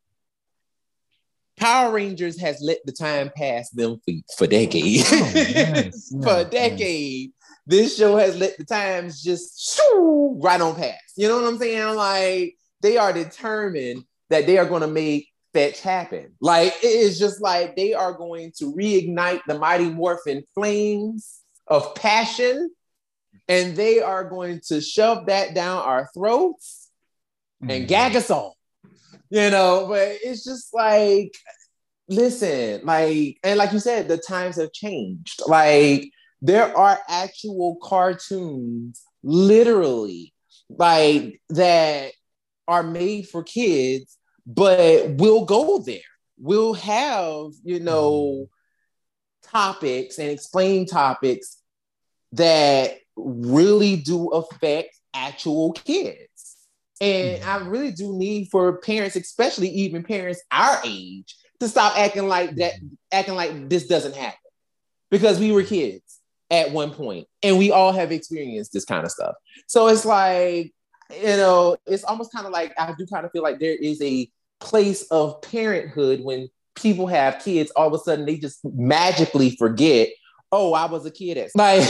[1.58, 5.08] Power Rangers has let the time pass them for, for decades.
[5.12, 7.32] Oh, yes, for a decade.
[7.66, 11.14] This show has let the times just shoo, right on past.
[11.16, 11.96] You know what I'm saying?
[11.96, 16.34] Like they are determined that they are going to make fetch happen.
[16.42, 21.96] Like it is just like they are going to reignite the mighty morphin flames of
[21.96, 22.72] passion,
[23.48, 26.90] and they are going to shove that down our throats
[27.62, 27.88] and mm.
[27.88, 28.58] gag us all
[29.30, 31.34] you know, but it's just like,
[32.08, 35.42] listen, like, and like you said, the times have changed.
[35.48, 36.10] Like,
[36.42, 40.34] there are actual cartoons, literally,
[40.70, 42.12] like that
[42.68, 46.00] are made for kids, but we'll go there.
[46.38, 48.50] We'll have, you know,
[49.44, 51.58] topics and explain topics
[52.34, 56.18] that really do affect actual kids.
[57.04, 57.50] And mm-hmm.
[57.50, 62.56] I really do need for parents, especially even parents our age, to stop acting like
[62.56, 62.96] that, mm-hmm.
[63.12, 64.40] acting like this doesn't happen.
[65.12, 69.12] Because we were kids at one point and we all have experienced this kind of
[69.12, 69.36] stuff.
[69.68, 70.74] So it's like,
[71.12, 74.02] you know, it's almost kind of like I do kind of feel like there is
[74.02, 74.30] a
[74.62, 80.08] place of parenthood when people have kids, all of a sudden they just magically forget
[80.54, 81.84] oh, I was a kid at like,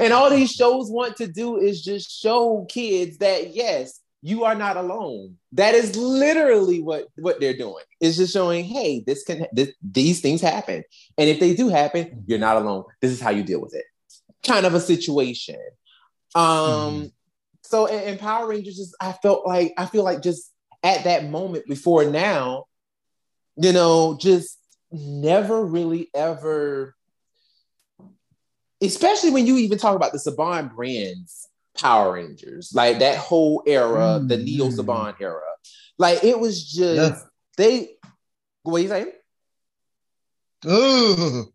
[0.00, 4.54] and all these shows want to do is just show kids that yes, you are
[4.54, 5.36] not alone.
[5.52, 7.84] That is literally what what they're doing.
[8.00, 10.84] It's just showing, hey, this can this, these things happen,
[11.18, 12.84] and if they do happen, you're not alone.
[13.00, 13.84] This is how you deal with it.
[14.46, 15.58] Kind of a situation.
[16.34, 16.42] Um.
[16.42, 17.06] Mm-hmm.
[17.62, 20.52] So in, in Power Rangers, just I felt like I feel like just
[20.84, 22.66] at that moment before now,
[23.56, 24.58] you know, just
[24.92, 26.94] never really ever.
[28.80, 34.20] Especially when you even talk about the Saban brands Power Rangers, like that whole era,
[34.20, 34.28] mm.
[34.28, 35.40] the Neo Saban era.
[35.98, 37.28] Like it was just yeah.
[37.56, 37.90] they.
[38.62, 39.12] What are you saying?
[40.66, 41.52] Ooh.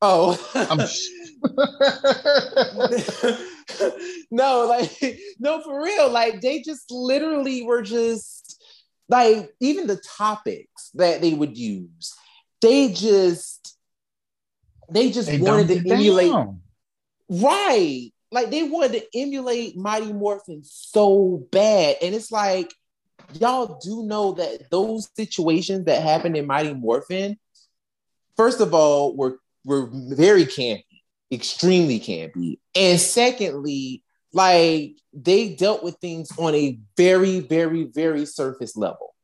[0.00, 0.36] Oh.
[4.30, 4.90] no, like
[5.38, 6.10] no, for real.
[6.10, 8.60] Like they just literally were just
[9.08, 12.14] like even the topics that they would use.
[12.60, 13.78] They just
[14.90, 16.32] they just they wanted to emulate.
[16.32, 16.60] Down.
[17.28, 21.96] Right like they wanted to emulate Mighty Morphin so bad.
[22.02, 22.72] And it's like,
[23.34, 27.38] y'all do know that those situations that happened in Mighty Morphin,
[28.36, 30.84] first of all, were were very campy,
[31.30, 32.58] extremely campy.
[32.74, 39.14] And secondly, like they dealt with things on a very, very, very surface level.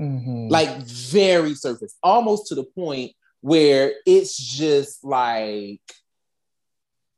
[0.00, 0.48] Mm-hmm.
[0.48, 5.80] Like very surface, almost to the point where it's just like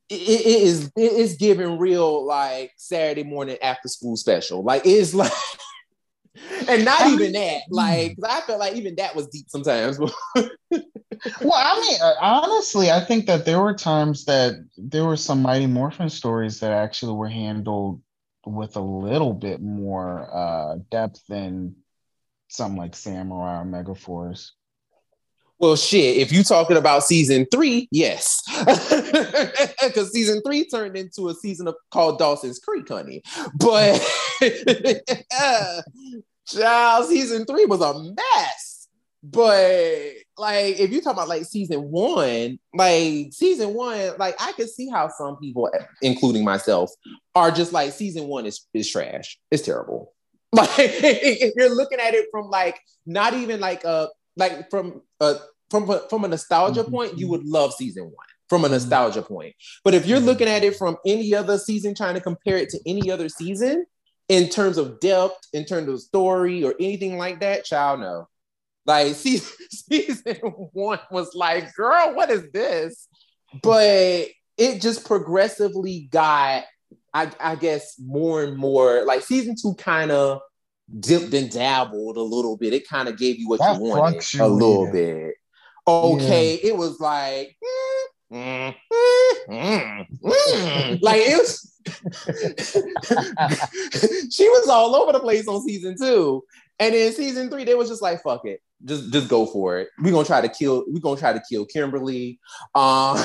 [0.08, 4.62] it, it is it is giving real like Saturday morning after school special.
[4.62, 5.32] Like it's like
[6.68, 7.62] and not even that.
[7.70, 9.98] Like I felt like even that was deep sometimes.
[9.98, 15.42] well, I mean, uh, honestly, I think that there were times that there were some
[15.42, 18.02] Mighty Morphin stories that actually were handled
[18.46, 21.76] with a little bit more uh, depth than
[22.48, 24.50] something like Samurai or Megaforce.
[25.60, 28.42] Well, shit, if you talking about season three, yes.
[29.82, 33.22] Because season three turned into a season of called Dawson's Creek, honey.
[33.54, 34.00] But
[36.46, 38.88] child, season three was a mess.
[39.22, 44.68] But like if you talk about like season one, like season one, like I could
[44.70, 45.70] see how some people,
[46.02, 46.92] including myself,
[47.34, 49.38] are just like season one is is trash.
[49.50, 50.12] It's terrible.
[50.50, 55.36] Like if you're looking at it from like not even like a like from a
[55.70, 56.92] from a, from a nostalgia mm-hmm.
[56.92, 58.14] point, you would love season one
[58.48, 58.74] from a mm-hmm.
[58.74, 59.54] nostalgia point.
[59.84, 60.26] But if you're mm-hmm.
[60.26, 63.84] looking at it from any other season, trying to compare it to any other season
[64.28, 68.28] in terms of depth, in terms of story, or anything like that, child, no.
[68.86, 73.08] Like season, season one was like, girl, what is this?
[73.62, 76.64] But it just progressively got,
[77.12, 80.40] I, I guess, more and more like season two kind of
[81.00, 82.72] dipped and dabbled a little bit.
[82.72, 85.34] It kind of gave you what that you wanted a little bit.
[85.86, 86.70] Okay, yeah.
[86.70, 87.56] it was like,
[88.32, 88.74] mm,
[89.48, 91.74] mm, mm, like it was.
[94.30, 96.44] she was all over the place on season two,
[96.78, 99.88] and in season three, they was just like, "Fuck it, just just go for it.
[99.98, 100.84] We're gonna try to kill.
[100.86, 102.38] We're gonna try to kill Kimberly.
[102.74, 103.18] Um,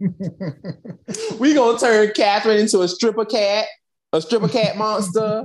[1.38, 3.66] we're gonna turn Catherine into a stripper cat,
[4.12, 5.44] a stripper cat monster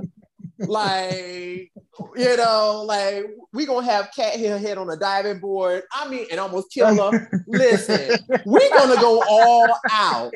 [0.58, 1.72] like,
[2.16, 5.82] you know, like we gonna have cat hair head on a diving board.
[5.92, 7.44] I mean, and almost kill her.
[7.46, 10.34] Listen, we gonna go all out.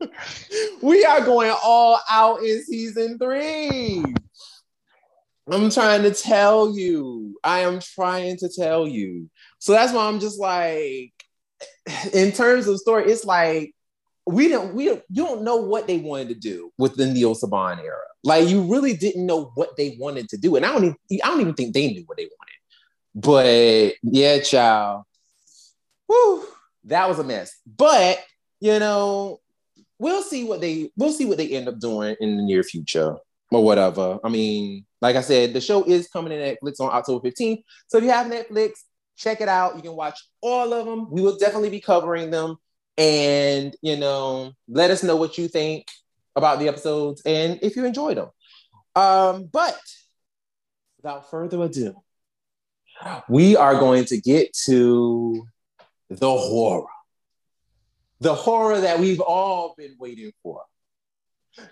[0.82, 4.02] we are going all out in season three.
[5.50, 7.38] I'm trying to tell you.
[7.42, 9.30] I am trying to tell you.
[9.58, 11.12] So that's why I'm just like,
[12.12, 13.74] in terms of story, it's like
[14.26, 17.34] we don't we don't you don't know what they wanted to do with the Neil
[17.34, 17.96] Saban era.
[18.22, 21.28] Like you really didn't know what they wanted to do, and I don't even I
[21.28, 22.50] don't even think they knew what they wanted.
[23.14, 25.04] But yeah, child,
[26.06, 26.46] whew,
[26.84, 27.56] that was a mess.
[27.66, 28.18] But
[28.60, 29.40] you know,
[29.98, 33.16] we'll see what they we'll see what they end up doing in the near future
[33.50, 34.18] or whatever.
[34.22, 37.62] I mean, like I said, the show is coming to Netflix on October 15th.
[37.88, 38.72] So if you have Netflix,
[39.16, 39.76] check it out.
[39.76, 41.10] You can watch all of them.
[41.10, 42.58] We will definitely be covering them
[42.98, 45.86] and you know let us know what you think
[46.36, 48.30] about the episodes and if you enjoyed them.
[48.94, 49.78] Um, but
[50.98, 51.94] without further ado
[53.28, 55.46] we are going to get to
[56.08, 56.88] the horror.
[58.20, 60.62] The horror that we've all been waiting for.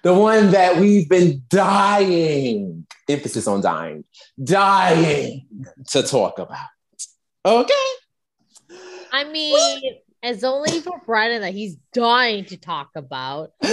[0.03, 4.05] The one that we've been dying emphasis on dying
[4.43, 5.47] dying
[5.89, 6.57] to talk about.
[7.45, 7.73] Okay?
[9.13, 9.55] I mean
[10.23, 13.53] it's only for Brandon that he's dying to talk about.
[13.63, 13.71] Me,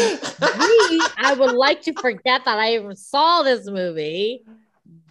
[1.17, 4.43] I would like to forget that I even saw this movie.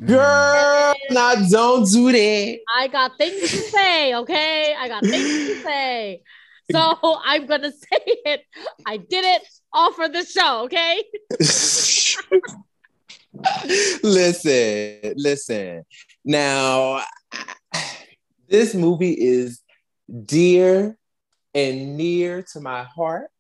[0.05, 2.59] Girl, now don't do that.
[2.77, 4.75] I got things to say, okay?
[4.79, 6.23] I got things to say.
[6.71, 8.43] So I'm gonna say it.
[8.87, 9.43] I did it
[9.73, 11.03] all for the show, okay?
[14.03, 15.85] listen, listen.
[16.25, 17.03] Now,
[18.49, 19.61] this movie is
[20.25, 20.97] dear
[21.55, 23.31] and near to my heart.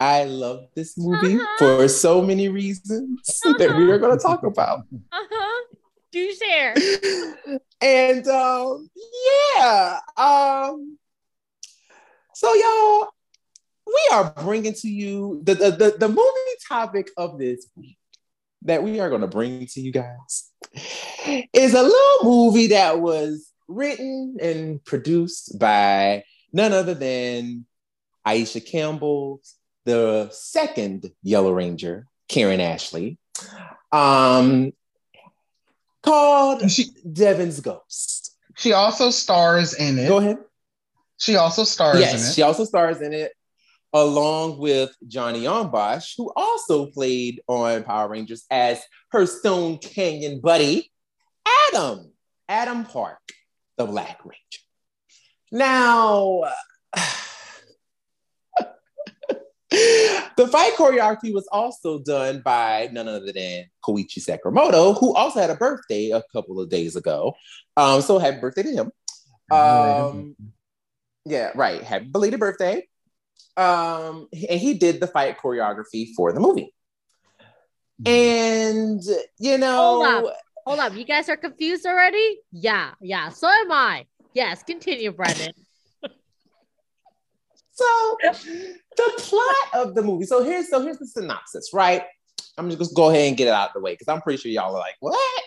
[0.00, 1.56] I love this movie uh-huh.
[1.58, 3.54] for so many reasons uh-huh.
[3.58, 4.80] that we are going to talk about.
[5.12, 5.64] Uh-huh.
[6.12, 6.74] Do share.
[7.80, 8.88] And um,
[9.56, 10.00] yeah.
[10.16, 10.96] Um,
[12.32, 13.08] so y'all,
[13.86, 17.98] we are bringing to you the, the, the, the movie topic of this week
[18.62, 20.50] that we are going to bring to you guys
[21.52, 27.66] is a little movie that was written and produced by none other than
[28.26, 29.42] Aisha Campbell,
[29.84, 33.18] the second Yellow Ranger, Karan Ashley,
[33.92, 34.72] um,
[36.02, 38.36] called she, Devon's Ghost.
[38.56, 40.08] She also stars in it.
[40.08, 40.38] Go ahead.
[41.18, 42.34] She also stars yes, in it.
[42.34, 43.32] She also stars in it,
[43.92, 50.40] along with Johnny Yong Bosch, who also played on Power Rangers as her Stone Canyon
[50.40, 50.90] buddy,
[51.72, 52.12] Adam,
[52.48, 53.20] Adam Park,
[53.76, 54.63] the Black Ranger.
[55.54, 56.42] Now,
[59.70, 65.50] the fight choreography was also done by none other than Koichi Sakamoto, who also had
[65.50, 67.34] a birthday a couple of days ago.
[67.76, 68.90] Um, so happy birthday to him.
[69.56, 70.34] Um,
[71.24, 71.84] yeah, right.
[71.84, 72.88] Happy belated birthday.
[73.56, 76.74] Um, and he did the fight choreography for the movie.
[78.04, 79.00] And
[79.38, 80.36] you know, hold up,
[80.66, 80.96] hold up.
[80.96, 82.40] You guys are confused already?
[82.50, 83.28] Yeah, yeah.
[83.28, 84.06] So am I.
[84.34, 85.52] Yes, continue, Brendan.
[87.72, 87.86] so
[88.96, 90.26] the plot of the movie.
[90.26, 92.02] So here's so here's the synopsis, right?
[92.58, 94.40] I'm just gonna go ahead and get it out of the way because I'm pretty
[94.40, 95.42] sure y'all are like, what?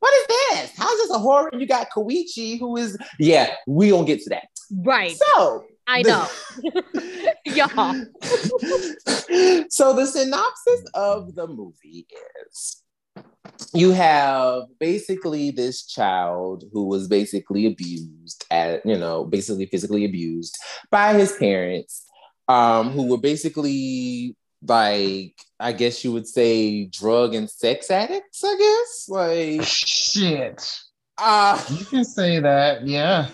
[0.00, 0.72] What is this?
[0.76, 1.50] How's this a horror?
[1.54, 4.48] You got Koichi, who is yeah, we don't get to that.
[4.70, 5.16] Right.
[5.16, 6.28] So I know.
[7.46, 7.94] Y'all.
[9.70, 12.06] so the synopsis of the movie
[12.46, 12.83] is
[13.72, 20.58] you have basically this child who was basically abused at you know basically physically abused
[20.90, 22.06] by his parents
[22.48, 24.36] um who were basically
[24.66, 30.80] like i guess you would say drug and sex addicts i guess like Shit.
[31.18, 32.86] uh You can say that.
[32.86, 33.28] Yeah.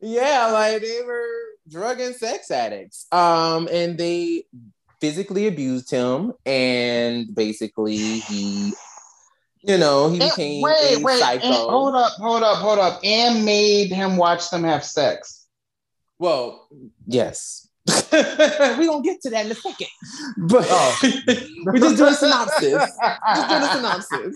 [0.00, 1.28] yeah like they were
[1.68, 4.44] drug and sex addicts um and they
[5.00, 8.72] physically abused him and basically he
[9.66, 11.18] you know he And- became wait, a wait.
[11.20, 13.00] psycho and- hold up, hold up, hold up.
[13.04, 15.46] And made him watch them have sex.
[16.18, 16.68] Well,
[17.06, 17.68] yes.
[18.12, 19.86] We're gonna get to that in a second.
[20.38, 20.98] But Oh.
[21.02, 22.72] we just doing a synopsis.
[22.72, 24.32] Just doing a synopsis.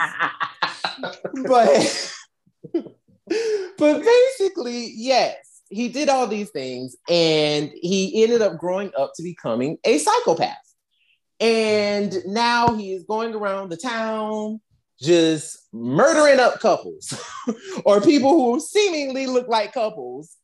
[1.47, 2.13] But
[3.79, 5.37] but basically, yes,
[5.69, 10.57] he did all these things and he ended up growing up to becoming a psychopath.
[11.41, 14.61] And now he is going around the town
[15.01, 17.13] just murdering up couples
[17.85, 20.37] or people who seemingly look like couples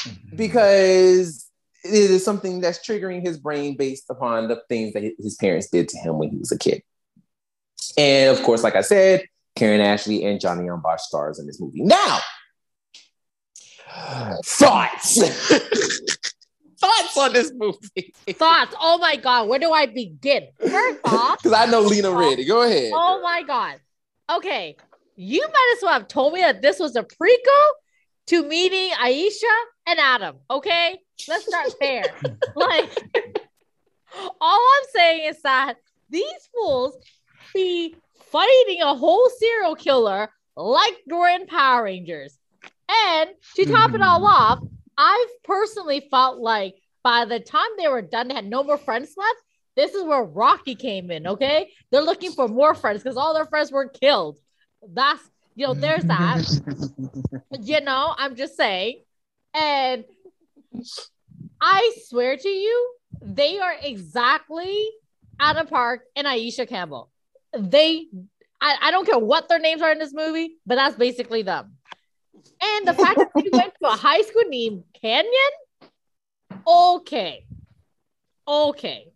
[0.00, 0.36] mm-hmm.
[0.36, 1.48] because
[1.84, 5.88] it is something that's triggering his brain based upon the things that his parents did
[5.88, 6.82] to him when he was a kid.
[7.96, 9.24] And of course, like I said,
[9.56, 11.82] Karan Ashley and Johnny Yong Bosch stars in this movie.
[11.82, 12.18] Now,
[14.44, 15.20] thoughts.
[16.82, 18.14] thoughts on this movie.
[18.32, 18.74] Thoughts.
[18.80, 19.48] Oh my God.
[19.48, 20.48] Where do I begin?
[20.58, 22.44] First off, Because I know Lena ready.
[22.44, 22.92] Go ahead.
[22.94, 23.80] oh my God.
[24.30, 24.76] Okay.
[25.16, 27.70] You might as well have told me that this was a prequel
[28.28, 29.42] to meeting Aisha
[29.86, 30.36] and Adam.
[30.50, 30.98] Okay.
[31.28, 32.04] Let's start there.
[32.56, 32.90] like,
[34.40, 35.76] all I'm saying is that
[36.10, 36.96] these fools
[37.54, 37.94] be
[38.30, 42.36] fighting a whole serial killer like in Power Rangers.
[42.88, 44.02] And to top it mm-hmm.
[44.02, 44.58] all off,
[44.96, 49.14] I've personally felt like by the time they were done, they had no more friends
[49.16, 49.38] left.
[49.74, 51.26] This is where Rocky came in.
[51.26, 54.38] Okay, they're looking for more friends because all their friends were killed.
[54.86, 55.22] That's
[55.54, 56.44] you know, there's that.
[57.60, 59.02] you know, I'm just saying.
[59.54, 60.04] And
[61.60, 64.88] I swear to you, they are exactly
[65.38, 67.10] Adam Park and Aisha Campbell.
[67.56, 68.06] They,
[68.60, 71.76] I, I don't care what their names are in this movie, but that's basically them.
[72.62, 75.32] And the fact that they went to a high school named Canyon,
[76.66, 77.44] okay,
[78.46, 79.12] okay,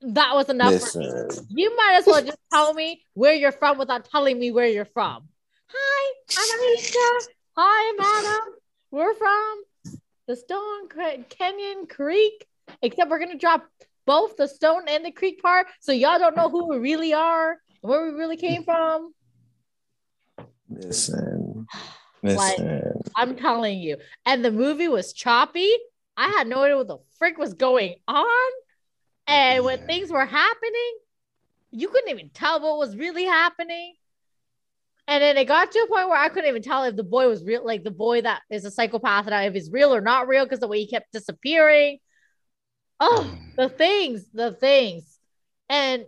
[0.00, 0.70] that was enough.
[0.70, 4.66] Listen, You might as well just tell me where you're from without telling me where
[4.66, 5.28] you're from.
[5.68, 7.26] Hi, I'm Aisha.
[7.56, 8.54] Hi, I'm Adam.
[8.90, 9.62] We're from
[10.26, 10.88] the Stone
[11.28, 12.46] Canyon Creek.
[12.80, 13.66] Except we're gonna drop
[14.06, 17.50] both the Stone and the Creek part, so y'all don't know who we really are
[17.50, 19.12] and where we really came from.
[20.70, 21.43] listen,
[22.22, 22.58] Like-
[23.16, 23.98] I'm telling you.
[24.24, 25.70] And the movie was choppy.
[26.16, 28.50] I had no idea what the frick was going on.
[29.26, 30.98] And when things were happening,
[31.70, 33.94] you couldn't even tell what was really happening.
[35.06, 37.28] And then it got to a point where I couldn't even tell if the boy
[37.28, 40.28] was real, like the boy that is a psychopath, and if he's real or not
[40.28, 41.98] real, because the way he kept disappearing.
[43.00, 43.52] Oh, um.
[43.56, 45.18] the things, the things.
[45.68, 46.06] And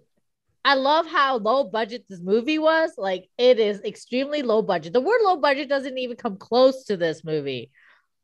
[0.66, 2.90] I love how low budget this movie was.
[2.98, 4.92] Like it is extremely low budget.
[4.92, 7.70] The word low budget doesn't even come close to this movie.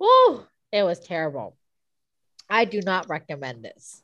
[0.00, 1.56] Oh, it was terrible.
[2.50, 4.02] I do not recommend this.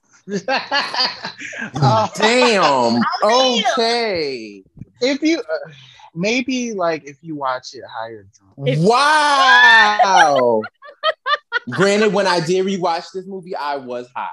[0.48, 3.02] Uh, Damn.
[3.24, 4.62] Okay.
[5.00, 5.70] if you uh,
[6.14, 8.68] maybe like if you watch it higher drunk.
[8.68, 10.62] If- Wow.
[11.70, 14.28] Granted, when I did rewatch this movie, I was high.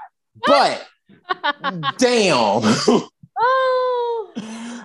[0.45, 0.85] But
[1.97, 2.61] damn.
[3.38, 4.31] Oh,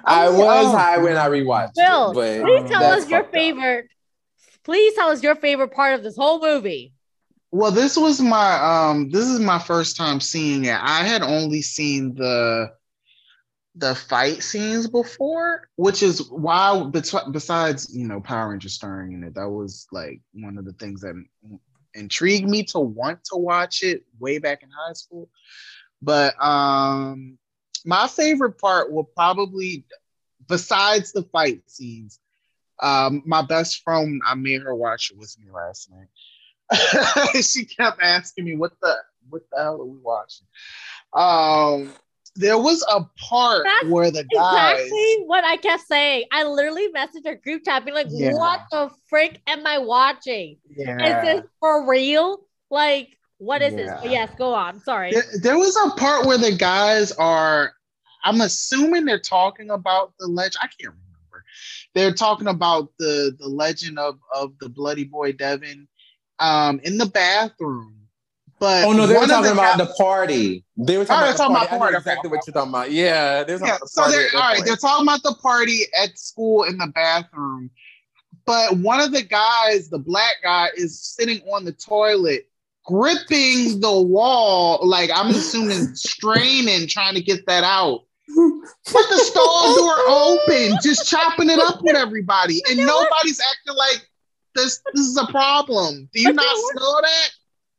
[0.05, 0.76] I Oh, was oh.
[0.76, 2.14] high when I rewatched Bill, it.
[2.14, 3.40] But please tell us your fucked up.
[3.40, 3.86] favorite.
[4.64, 6.92] Please tell us your favorite part of this whole movie.
[7.53, 8.55] Well, this was my
[8.90, 10.78] um this is my first time seeing it.
[10.80, 12.70] I had only seen the
[13.76, 16.88] the fight scenes before, which is why
[17.32, 21.01] besides, you know, Power Rangers starring in it, that was like one of the things
[21.01, 21.14] that
[21.94, 25.28] intrigued me to want to watch it way back in high school.
[26.03, 27.38] But um
[27.85, 29.85] my favorite part will probably
[30.49, 32.18] besides the fight scenes,
[32.81, 36.09] um, my best friend, I made her watch it with me last night.
[37.43, 38.97] she kept asking me what the
[39.28, 40.47] what the hell are we watching?
[41.12, 41.93] Um,
[42.37, 46.24] there was a part That's where the guys Exactly what I kept saying.
[46.33, 48.33] I literally messaged our group chat, being like, Yeah.
[48.33, 50.59] "What the frick am I watching?
[50.74, 51.07] yeah.
[51.07, 52.41] Is this for real?
[52.70, 53.09] Like,
[53.41, 53.99] what is this?" Yeah.
[54.01, 54.80] But yes, go on.
[54.80, 55.12] Sorry.
[55.12, 57.72] there, there was a part where the guys are
[58.24, 61.45] i'm assuming they're talking about the legend i can't remember
[61.95, 65.88] they're talking about the the legend of of the bloody boy devon
[66.38, 67.95] um in the bathroom
[68.61, 70.64] But Oh no, they were talking the about guy- the party.
[70.76, 71.72] They were Oh, talking, they're about, talking the about party.
[71.72, 71.97] I know party.
[71.97, 72.36] exactly Okay.
[72.36, 72.91] what you're talking about.
[72.93, 74.57] Yeah, they're Yeah, about the so they're at all that right.
[74.57, 74.66] point.
[74.66, 77.70] They're talking about the party at school in the bathroom,
[78.45, 82.49] but one of the guys, the black guy, is sitting on the toilet,
[82.91, 88.01] gripping the wall, like I'm assuming straining, trying to get that out.
[88.36, 94.09] But the stall door open, just chopping it up with everybody, and nobody's acting like
[94.55, 94.80] this.
[94.95, 96.09] This is a problem.
[96.12, 97.28] Do you But not there were- know that?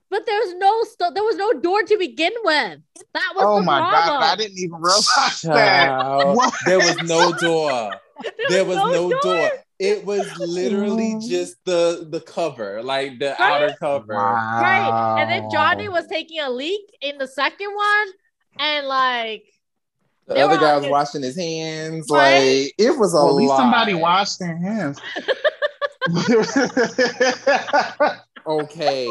[0.10, 2.80] But there's no st- there was no door to begin with.
[3.14, 4.20] That was Oh the my problem.
[4.20, 4.24] god!
[4.24, 6.54] I didn't even realize that.
[6.66, 7.94] There was no door.
[8.50, 9.20] There was no door.
[9.24, 9.50] door.
[9.82, 11.28] It was literally Oh.
[11.28, 13.64] just the the cover, like the Right?
[13.64, 14.14] outer cover.
[14.14, 15.18] Right.
[15.20, 18.08] And then Johnny was taking a leak in the second one.
[18.60, 19.44] And like
[20.28, 22.08] The other guy all was washing his hands.
[22.12, 22.66] Right?
[22.66, 23.58] Like it was a Well, at least lot.
[23.58, 25.00] somebody washed their hands.
[28.48, 29.08] Okay.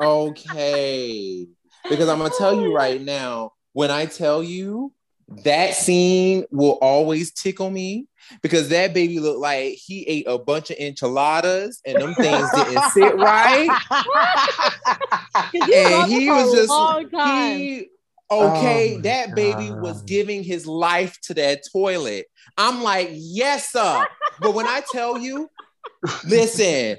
[0.00, 1.46] okay.
[1.88, 4.92] Because I'm gonna tell you right now, when I tell you
[5.28, 8.06] that scene will always tickle me
[8.42, 12.90] because that baby looked like he ate a bunch of enchiladas and them things didn't
[12.90, 13.70] sit right.
[15.52, 16.72] you And he was just
[17.24, 17.88] he
[18.30, 22.26] okay, Oh my that baby was giving his life to that toilet.
[22.56, 24.06] I'm like, yes, sir.
[24.40, 25.48] But when I tell you,
[26.26, 26.98] listen,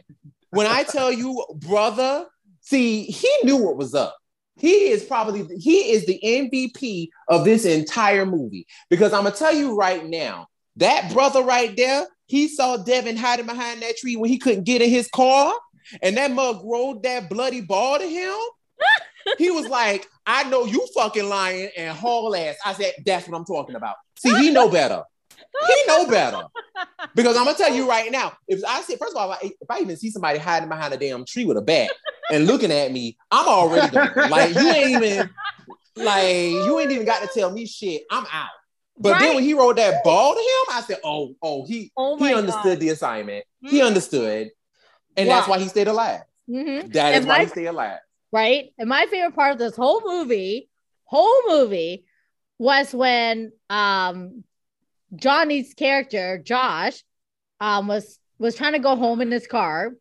[0.49, 2.25] when I tell you, brother,
[2.61, 4.15] see, he knew what was up.
[4.59, 9.53] He is probably he is the MVP of this entire movie because I'm gonna tell
[9.53, 10.47] you right now,
[10.77, 14.81] that brother right there, he saw Devon hiding behind that tree when he couldn't get
[14.81, 15.53] in his car,
[16.01, 18.35] and that mug rolled that bloody ball to him.
[19.37, 23.37] he was like, "I know you fucking lying and haul ass." I said, "That's what
[23.37, 25.03] I'm talking about." See, he know better.
[25.67, 26.43] He know better.
[27.15, 29.79] Because I'm gonna tell you right now, if I see, first of all, if I,
[29.79, 31.91] even see somebody hiding behind a damn tree with a bat
[32.31, 34.09] and looking at me, I'm already done.
[34.29, 35.29] Like you ain't even,
[35.95, 36.25] like
[36.65, 38.03] you ain't even got to tell me shit.
[38.11, 38.49] I'm out.
[38.99, 42.17] But then when he rolled that ball to him, I said, "Oh, oh, he Oh
[42.17, 43.45] he understood the assignment.
[43.61, 43.87] He Mhm.
[43.87, 44.51] understood,
[45.15, 46.21] and that's why he stayed alive.
[46.49, 46.91] Mhm.
[46.93, 47.99] That is And why my- he stayed alive."
[48.31, 48.73] right?
[48.77, 50.69] And my favorite part of this whole movie,
[51.05, 52.05] whole movie,
[52.59, 54.43] was when um
[55.15, 57.03] Johnny's character, Josh,
[57.59, 59.93] um was was trying to go home in his car,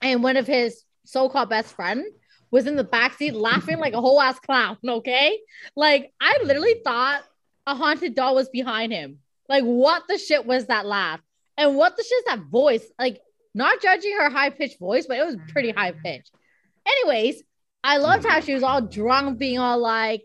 [0.00, 2.04] and one of his so-called best friend
[2.50, 4.76] was in the backseat laughing like a whole ass clown.
[4.86, 5.38] Okay,
[5.74, 7.22] like I literally thought
[7.66, 9.18] a haunted doll was behind him.
[9.48, 11.20] Like, what the shit was that laugh?
[11.56, 12.84] And what the shit is that voice?
[12.98, 13.20] Like,
[13.54, 16.30] not judging her high pitched voice, but it was pretty high pitched.
[16.86, 17.42] Anyways,
[17.84, 20.22] I loved how she was all drunk, being all like,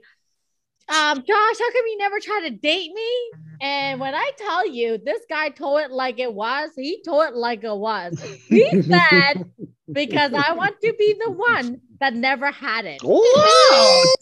[0.90, 3.32] um, Josh, how come you never try to date me?
[3.60, 7.36] And when I tell you, this guy told it like it was, he told it
[7.36, 8.22] like it was.
[8.48, 9.46] He said,
[9.92, 13.02] because I want to be the one that never had it.
[13.04, 14.16] Oh,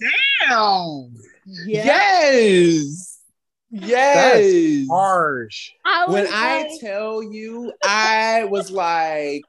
[0.47, 1.21] damn.
[1.67, 3.19] Yes,
[3.69, 4.87] yes.
[4.89, 5.71] Harsh.
[5.83, 9.43] I was when I tell you, I was like,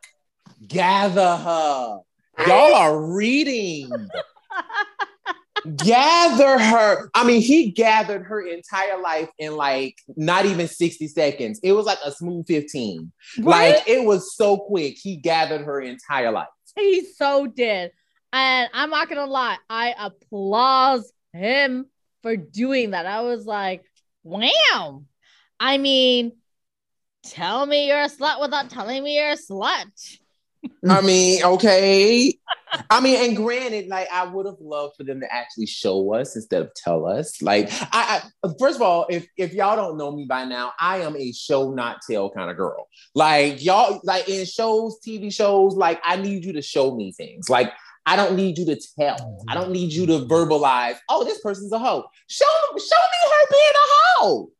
[0.66, 2.00] gather her.
[2.46, 3.90] Y'all are reading.
[5.74, 7.10] Gather her.
[7.14, 11.60] I mean, he gathered her entire life in like not even 60 seconds.
[11.62, 13.12] It was like a smooth 15.
[13.40, 13.74] right?
[13.74, 14.96] Like it was so quick.
[14.96, 16.48] He gathered her entire life.
[16.76, 17.90] He so did.
[18.32, 21.02] And I'm not gonna lie, I applaud
[21.32, 21.86] him
[22.22, 23.06] for doing that.
[23.06, 23.84] I was like,
[24.22, 25.04] wow.
[25.58, 26.32] I mean,
[27.24, 30.18] tell me you're a slut without telling me you're a slut.
[30.88, 32.34] I mean, okay.
[32.90, 36.36] I mean, and granted, like I would have loved for them to actually show us
[36.36, 37.40] instead of tell us.
[37.40, 40.98] Like, I, I first of all, if if y'all don't know me by now, I
[40.98, 42.88] am a show not tell kind of girl.
[43.14, 47.48] Like y'all, like in shows, TV shows, like I need you to show me things.
[47.48, 47.72] Like
[48.06, 49.44] I don't need you to tell.
[49.48, 50.96] I don't need you to verbalize.
[51.08, 52.04] Oh, this person's a hoe.
[52.28, 54.50] Show show me her being a hoe.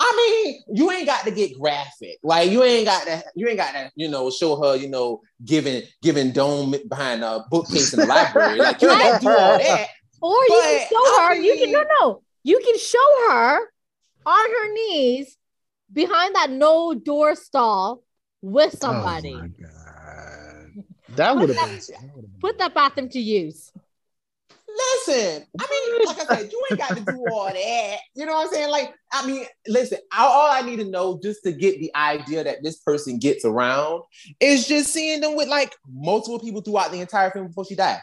[0.00, 2.18] I mean, you ain't got to get graphic.
[2.22, 5.20] Like you ain't got to, you ain't got to, you know, show her, you know,
[5.44, 8.58] giving giving dome behind a bookcase in the library.
[8.58, 9.88] Like you ain't do all that.
[10.20, 13.58] Or you can But, show I her, you can no no, you can show her
[14.26, 15.36] on her knees
[15.92, 18.02] behind that no door stall
[18.42, 19.34] with somebody.
[19.34, 20.84] Oh my god.
[21.16, 21.78] That would have been.
[21.78, 23.70] been- Put that bathroom to use.
[24.76, 27.96] Listen, I mean, like I said, you ain't got to do all that.
[28.14, 28.70] You know what I'm saying?
[28.70, 32.62] Like, I mean, listen, all, I need to know just to get the idea that
[32.62, 34.02] this person gets around
[34.40, 38.00] is just seeing them with like multiple people throughout the entire film before she died.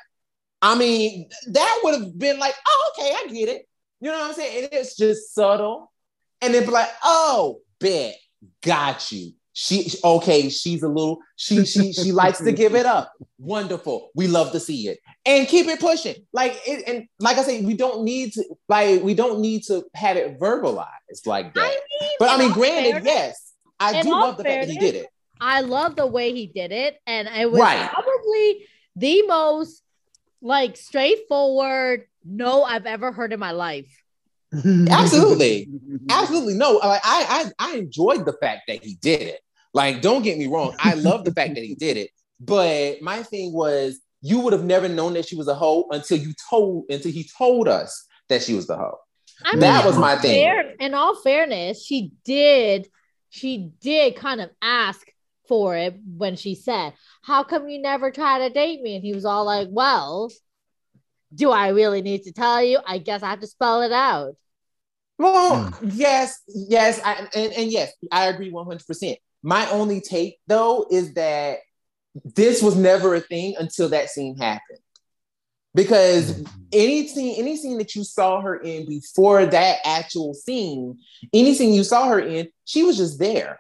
[0.61, 3.67] I mean, that would have been like, oh, okay, I get it.
[3.99, 4.63] You know what I'm saying?
[4.63, 5.91] And it's just subtle.
[6.41, 8.15] And then be like, oh, bet,
[8.63, 9.33] got you.
[9.63, 13.13] She okay, she's a little, she she she likes to give it up.
[13.37, 14.09] Wonderful.
[14.15, 14.97] We love to see it.
[15.23, 16.15] And keep it pushing.
[16.33, 19.83] Like it, and like I say, we don't need to like we don't need to
[19.93, 21.59] have it verbalized like that.
[21.61, 24.79] I mean, but I mean, granted, fairness- yes, I do love the fact that he
[24.79, 25.05] did it.
[25.39, 27.87] I love the way he did it, and it was Right.
[27.87, 29.83] probably the most
[30.41, 33.95] like straightforward no I've ever heard in my life.
[34.53, 35.69] Absolutely.
[36.09, 36.77] Absolutely no.
[36.77, 39.39] Like I, I I enjoyed the fact that he did it.
[39.73, 40.75] Like, don't get me wrong.
[40.79, 42.09] I love the fact that he did it.
[42.39, 46.17] But my thing was, you would have never known that she was a hoe until
[46.17, 48.97] you told until he told us that she was the hoe.
[49.45, 50.43] I That was my thing.
[50.43, 52.87] fair- in all fairness, she did,
[53.29, 55.07] she did kind of ask
[55.47, 56.93] for it when she said,
[57.23, 58.95] How come you never try to date me?
[58.95, 60.31] And he was all like, Well,
[61.33, 62.79] do I really need to tell you?
[62.85, 64.35] I guess I have to spell it out.
[65.17, 65.89] Well, hmm.
[65.91, 69.17] yes, yes, I, and, and yes, I agree 100%.
[69.43, 71.59] My only take though is that
[72.35, 74.79] this was never a thing until that scene happened.
[75.73, 76.53] Because mm-hmm.
[76.73, 80.99] any scene, any scene that you saw her in before that actual scene,
[81.33, 83.57] any scene you saw her in, she was just there.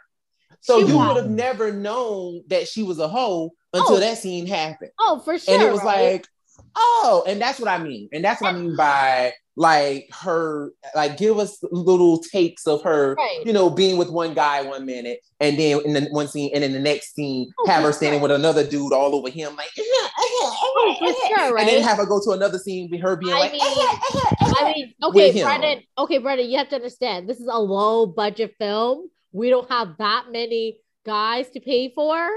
[0.59, 3.99] So She you would have never known that she was a hoe until Oh.
[3.99, 4.91] that scene happened.
[4.99, 5.53] Oh, for sure.
[5.53, 6.13] and it was right?
[6.13, 6.27] like,
[6.75, 8.09] oh, and that's what I mean.
[8.11, 13.15] And that's what I mean by like her, like give us little takes of her,
[13.15, 13.41] Right.
[13.45, 16.63] you know, being with one guy one minute, and then in the one scene, and
[16.63, 19.69] in the next scene, Oh, have her standing with another dude all over him, like,
[19.77, 20.95] Oh,
[21.35, 23.61] sure, and then have her go to another scene with her being I like, mean,
[23.63, 25.43] I mean, okay.
[25.43, 25.83] Brendan.
[25.97, 29.09] Okay, Brendan, you have to understand this is a low budget film.
[29.33, 32.29] We don't have that many guys to pay for.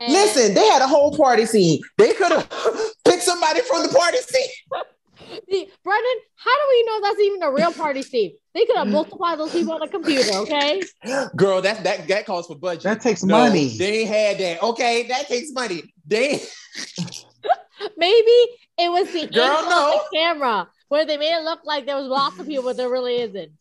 [0.00, 1.80] And- listen, they had a whole party scene.
[1.98, 2.48] They could have
[3.04, 4.48] picked somebody from the party scene.
[5.18, 8.32] See, Brendan, how do we know that's even a real party scene?
[8.54, 8.94] They could have mm-hmm.
[8.94, 10.82] multiplied those people on a computer, okay?
[11.36, 12.84] Girl, that that that calls for budget.
[12.84, 13.76] That takes No, money.
[13.76, 14.62] They had that.
[14.62, 15.82] Okay, that takes money.
[16.06, 16.40] They
[17.96, 18.36] Maybe
[18.78, 20.00] it was the Girl, no.
[20.10, 22.90] the camera where they made it look like there was lots of people, but there
[22.90, 23.52] really isn't.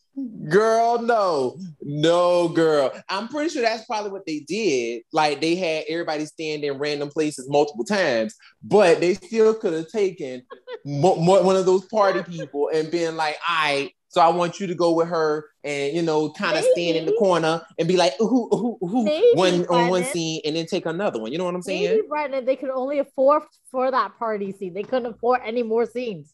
[0.49, 2.91] Girl, no, no, girl.
[3.09, 5.03] I'm pretty sure that's probably what they did.
[5.14, 9.88] Like they had everybody stand in random places multiple times, but they still could have
[9.88, 10.43] taken
[10.86, 14.59] mo- mo- one of those party people and been like, "All right, so I want
[14.59, 17.88] you to go with her and you know, kind of stand in the corner and
[17.88, 21.32] be like, who, who, who, Maybe, one on one scene, and then take another one.
[21.32, 21.84] You know what I'm saying?
[21.84, 24.74] Maybe Brendan, they could only afford for that party scene.
[24.74, 26.34] They couldn't afford any more scenes.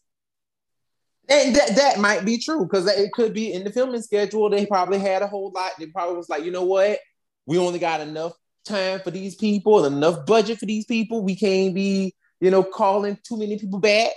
[1.28, 4.48] And that, that might be true because it could be in the filming schedule.
[4.48, 5.72] They probably had a whole lot.
[5.78, 6.98] They probably was like, you know what?
[7.46, 8.32] We only got enough
[8.64, 11.22] time for these people, enough budget for these people.
[11.22, 14.12] We can't be, you know, calling too many people back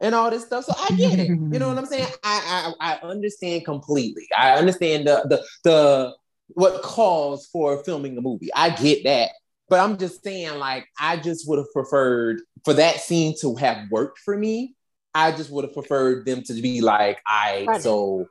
[0.00, 0.64] and all this stuff.
[0.64, 1.28] So I get it.
[1.28, 2.08] You know what I'm saying?
[2.22, 4.26] I I, I understand completely.
[4.36, 6.14] I understand the the the
[6.48, 8.50] what calls for filming a movie.
[8.54, 9.30] I get that.
[9.68, 13.88] But I'm just saying, like, I just would have preferred for that scene to have
[13.90, 14.74] worked for me.
[15.14, 17.82] I just would have preferred them to be like, I Right.
[17.82, 18.26] so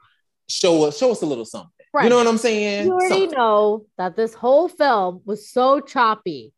[0.48, 1.70] show us show us a little something.
[1.94, 2.04] Right.
[2.04, 2.86] You know what I'm saying?
[2.86, 3.32] You already Something.
[3.38, 6.54] know that this whole film was so choppy.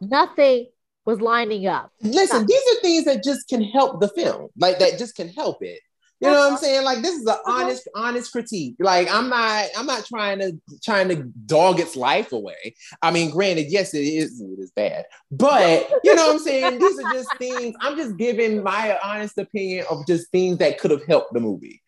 [0.00, 0.66] Nothing
[1.04, 1.90] was lining up.
[2.00, 4.48] Listen, these are things that just can help the film.
[4.56, 5.80] Like that just can help it.
[6.22, 6.84] You know what I'm saying?
[6.84, 8.76] Like this is an honest, honest critique.
[8.78, 10.52] Like I'm not, I'm not trying to
[10.82, 11.16] trying to
[11.46, 12.74] dog its life away.
[13.02, 16.78] I mean, granted, yes, it is, it is bad, but you know what I'm saying?
[16.78, 17.74] These are just things.
[17.80, 21.82] I'm just giving my honest opinion of just things that could have helped the movie.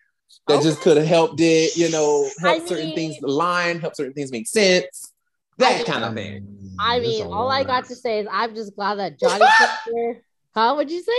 [0.49, 3.95] That just could have helped it, you know, help I certain mean- things align, help
[3.95, 5.13] certain things make sense.
[5.59, 6.75] That I- kind of thing.
[6.81, 10.25] I mean, a all I got to say is I'm just glad that Johnny Sister.
[10.53, 10.75] Huh?
[10.75, 11.13] What'd you say?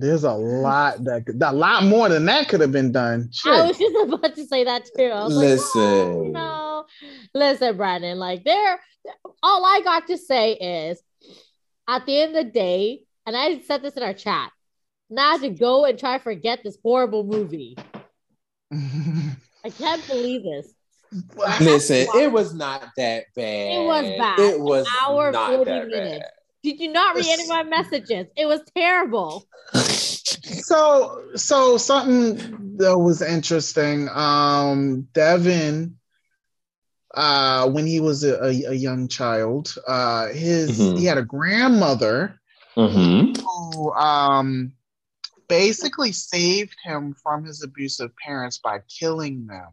[0.00, 3.30] There's a lot that could, a lot more than that could have been done.
[3.32, 3.52] Shit.
[3.52, 5.06] I was just about to say that too.
[5.06, 5.80] I was like, Listen.
[5.82, 6.84] Oh, you know,
[7.34, 8.16] listen, Brandon.
[8.16, 8.78] Like, there,
[9.42, 11.02] all I got to say is,
[11.88, 14.52] at the end of the day, and I said this in our chat.
[15.10, 17.76] Now I have to go and try to forget this horrible movie.
[18.72, 20.72] I can't believe this.
[21.60, 23.80] Listen, it was not that bad.
[23.80, 24.38] It was bad.
[24.38, 26.28] It was Hour, 40 that minutes.
[26.68, 28.26] Did you not read any of my messages?
[28.36, 29.48] It was terrible.
[29.72, 34.06] so so something that was interesting.
[34.12, 35.96] Um, Devin,
[37.14, 40.98] uh, when he was a, a, a young child, uh, his Mhm.
[40.98, 42.38] he had a grandmother
[42.76, 43.40] Mhm.
[43.40, 44.72] who um
[45.48, 49.70] basically saved him from his abusive parents by killing them.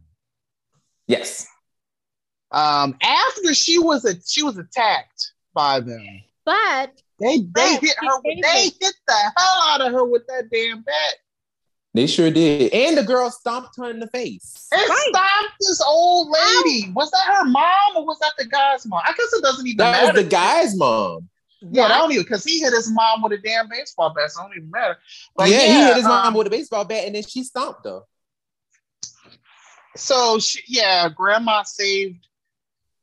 [1.08, 1.46] Yes.
[2.52, 6.22] Um, after she was a, she was attacked by them.
[6.46, 8.22] But They they Right, hit her.
[8.24, 8.72] saved They him.
[8.82, 11.16] hit the hell out of her with that damn bat.
[11.94, 12.74] They sure did.
[12.74, 14.68] And the girl stomped her in the face.
[14.72, 15.08] And right.
[15.10, 16.88] stomped this old lady.
[16.90, 16.94] Ow.
[16.94, 19.02] Was that her mom or was that the guy's mom?
[19.06, 20.06] I guess it doesn't even that matter.
[20.08, 21.30] That was the guy's mom.
[21.62, 24.30] Yeah, I don't even because he hit his mom with a damn baseball bat.
[24.30, 24.98] So it don't even matter.
[25.38, 27.44] But yeah, yeah he hit his um, mom with a baseball bat and then she
[27.44, 28.02] stomped her.
[29.96, 32.28] So she, yeah, grandma saved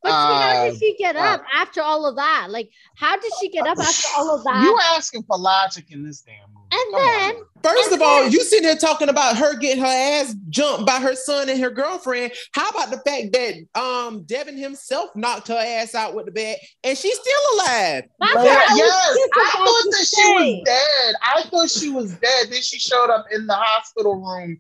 [0.03, 2.49] but see, how did she get uh, up after all of that?
[2.51, 4.65] Like, how did she get up after all of that?
[4.65, 6.63] You asking for logic in this damn movie.
[6.73, 7.45] And Come then, on.
[7.63, 10.99] first and of all, you sitting here talking about her getting her ass jumped by
[10.99, 12.33] her son and her girlfriend.
[12.53, 16.57] How about the fact that um Devon himself knocked her ass out with the bat
[16.83, 18.05] and she's still alive?
[18.19, 19.19] That's yes, yes.
[19.35, 20.23] I thought that say.
[20.23, 21.15] she was dead.
[21.23, 22.47] I thought she was dead.
[22.51, 24.59] Then she showed up in the hospital room.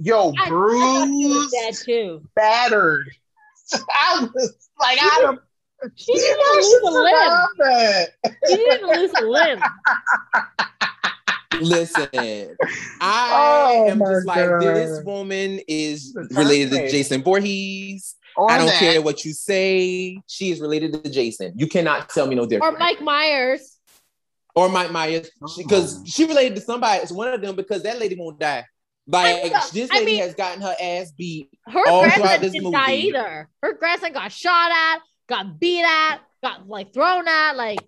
[0.00, 2.22] Yo, bruised, dead too.
[2.34, 3.10] battered.
[3.94, 5.40] I was like, I don't.
[5.94, 8.06] She didn't lose a limb.
[8.48, 9.62] She didn't lose a limb.
[11.60, 12.08] Listen,
[13.00, 14.60] I oh am just like God.
[14.60, 18.16] this woman is related to Jason Voorhees.
[18.36, 18.78] Or I don't that.
[18.78, 20.20] care what you say.
[20.26, 21.54] She is related to Jason.
[21.56, 22.76] You cannot tell me no different.
[22.76, 23.78] Or Mike Myers.
[24.54, 26.24] Or Mike Myers, because she, oh.
[26.24, 27.02] she related to somebody.
[27.02, 28.64] It's one of them because that lady won't die.
[29.10, 32.64] Like this lady I mean, has gotten her ass beat her all throughout this didn't
[32.64, 32.76] movie.
[32.76, 33.48] Die either.
[33.62, 37.56] Her grandson got shot at, got beat at, got like thrown at.
[37.56, 37.78] Like,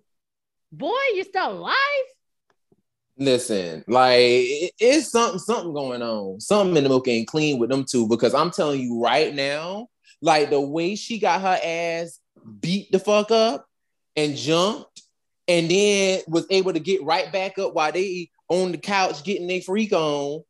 [0.71, 1.75] boy, you're still alive.
[3.17, 6.39] Listen, like it, it's something, something going on.
[6.39, 9.89] Something in the milk ain't clean with them two because I'm telling you right now,
[10.23, 12.19] like the way she got her ass
[12.59, 13.67] beat the fuck up
[14.15, 15.03] and jumped,
[15.47, 19.45] and then was able to get right back up while they on the couch getting
[19.45, 20.43] their freak on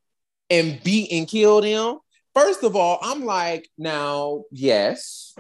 [0.52, 1.98] and beat and kill them.
[2.36, 5.36] First of all, I'm like, now, yes,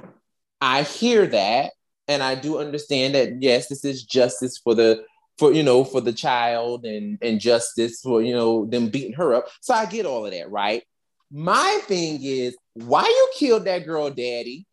[0.59, 1.73] I hear that.
[2.07, 5.03] And I do understand that, yes, this is justice for the,
[5.37, 9.33] for, you know, for the child and, and justice for, you know, them beating her
[9.33, 9.47] up.
[9.61, 10.83] So I get all of that, right?
[11.31, 14.65] My thing is, why you killed that girl daddy?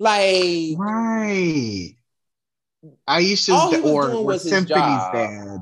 [0.00, 1.94] Like, right.
[3.08, 5.58] Aisha's or was Symphony's dad.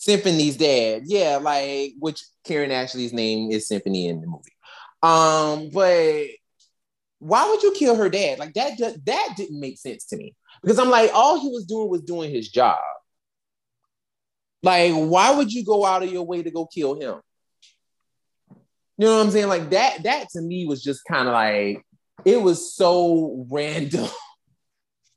[0.00, 1.02] Symphony's dad.
[1.04, 4.56] Yeah, like which Karan Ashley's name is Symphony in the movie.
[5.02, 6.24] Um, but
[7.18, 8.38] why would you kill her dad?
[8.38, 10.34] Like that that didn't make sense to me.
[10.62, 12.78] Because I'm like, all he was doing was doing his job.
[14.62, 17.20] Like, why would you go out of your way to go kill him?
[18.96, 19.48] You know what I'm saying?
[19.48, 21.84] Like that, that to me was just kind of like
[22.24, 24.08] it was so random.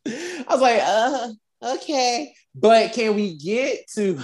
[0.05, 1.29] I was like, uh,
[1.75, 2.33] okay.
[2.53, 4.21] But can we get to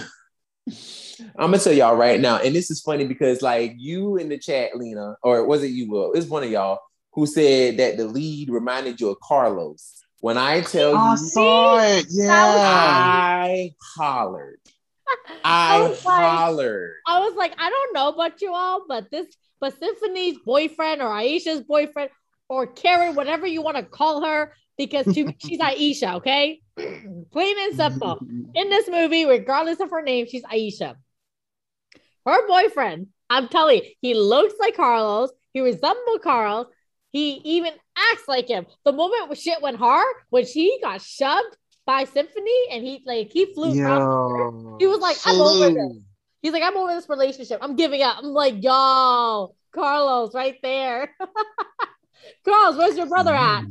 [1.38, 4.38] I'm gonna tell y'all right now, and this is funny because like you in the
[4.38, 5.90] chat, Lena, or was it you?
[5.90, 6.80] Will it's one of y'all
[7.12, 9.96] who said that the lead reminded you of Carlos.
[10.20, 12.06] When I tell oh, I you, saw it.
[12.10, 14.60] Yeah, I hollered.
[15.44, 16.94] I, I hollered.
[17.06, 19.26] Like, I was like, I don't know about you all, but this,
[19.60, 22.10] but Symphony's boyfriend or Aisha's boyfriend
[22.50, 26.58] or Karan, whatever you want to call her, because to me, she's Aisha, okay?
[26.76, 28.18] Plain and simple.
[28.54, 30.94] In this movie, regardless of her name, she's Aisha.
[32.24, 35.30] Her boyfriend, I'm telling you, he looks like Carlos.
[35.52, 36.66] He resembles Carlos.
[37.10, 37.72] He even
[38.12, 38.64] acts like him.
[38.86, 43.52] The moment shit went hard, when she got shoved by Symphony and he like he
[43.52, 43.74] flew
[44.78, 46.02] he was like, I'm over this.
[46.40, 47.58] He's like, I'm over this relationship.
[47.60, 48.18] I'm giving up.
[48.18, 51.14] I'm like, yo, Carlos, right there.
[52.44, 53.64] Carlos, where's your brother at?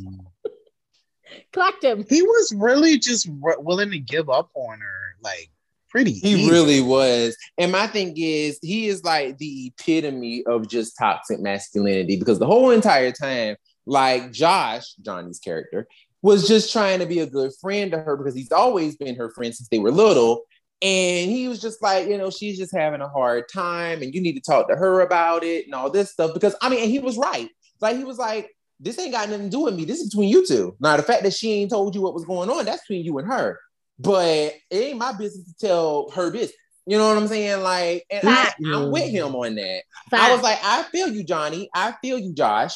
[1.54, 2.06] Collect him.
[2.10, 5.50] He was really just willing to give up on her, like
[5.90, 6.14] pretty.
[6.14, 6.52] He easy.
[6.52, 7.36] really was.
[7.58, 12.46] And my thing is, he is like the epitome of just toxic masculinity because the
[12.46, 13.56] whole entire time,
[13.86, 15.88] like Josh, Johnny's character,
[16.22, 19.30] was just trying to be a good friend to her because he's always been her
[19.30, 20.44] friend since they were little.
[20.82, 24.22] And he was just like, you know, she's just having a hard time and you
[24.22, 26.34] need to talk to her about it and all this stuff.
[26.34, 27.50] Because I mean, and he was right.
[27.82, 28.50] Like, he was like,
[28.80, 29.86] this ain't got nothing to do with me.
[29.86, 30.76] This is between you two.
[30.80, 33.18] Now, the fact that she ain't told you what was going on, that's between you
[33.18, 33.60] and her.
[33.98, 36.56] But it ain't my business to tell her business.
[36.86, 37.62] You know what I'm saying?
[37.62, 39.82] Like, and I, am with him on that.
[40.12, 41.70] I was like, I feel you, Johnny.
[41.74, 42.76] I feel you, Josh.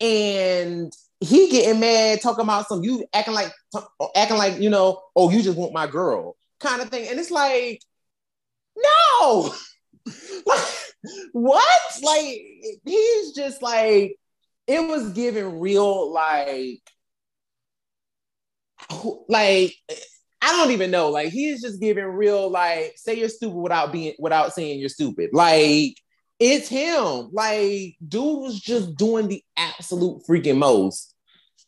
[0.00, 3.52] And he getting mad, talking about some you acting like
[4.16, 7.08] acting like you know, oh, you just want my girl kind of thing.
[7.08, 7.82] And it's like,
[8.76, 9.54] no,
[10.46, 10.64] like
[11.32, 12.00] what?
[12.02, 12.40] Like
[12.84, 14.16] he's just like
[14.66, 16.80] it was giving real like
[19.28, 19.74] like
[20.44, 21.10] I don't even know.
[21.10, 25.30] Like he's just giving real like say you're stupid without being without saying you're stupid.
[25.32, 25.94] Like
[26.38, 27.30] it's him.
[27.32, 31.14] Like dude was just doing the absolute freaking most.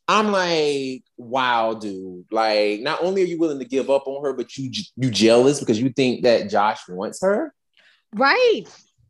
[0.07, 2.27] I'm like, wow, dude.
[2.31, 5.61] Like not only are you willing to give up on her, but you you jealous
[5.61, 7.55] because you think that Josh wants her.
[8.13, 8.65] Right.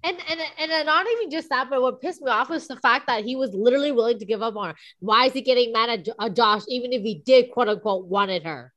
[0.07, 3.07] And, and and not even just that, but what pissed me off was the fact
[3.07, 4.75] that he was literally willing to give up on her.
[5.01, 8.45] Why is he getting mad at uh, Josh, even if he did quote unquote wanted
[8.45, 8.75] her?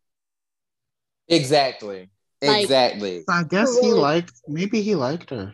[1.28, 2.10] Exactly.
[2.42, 3.26] Like, exactly.
[3.28, 4.34] I guess really, he liked.
[4.48, 5.54] Maybe he liked her.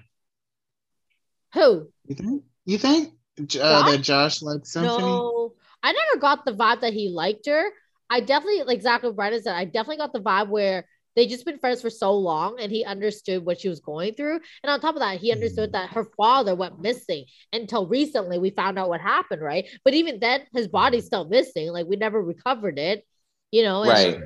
[1.55, 1.87] Who?
[2.05, 2.43] You think?
[2.65, 3.13] You think
[3.59, 5.01] uh, that Josh liked Symphony?
[5.01, 7.65] No, I never got the vibe that he liked her.
[8.11, 9.55] I definitely like exactly what Brandon said.
[9.55, 10.85] I definitely got the vibe where
[11.15, 14.39] they just been friends for so long and he understood what she was going through.
[14.63, 15.73] And on top of that, he understood mm.
[15.73, 19.67] that her father went missing until recently we found out what happened, right?
[19.83, 21.71] But even then, his body's still missing.
[21.71, 23.05] Like we never recovered it,
[23.51, 23.83] you know.
[23.83, 24.19] right.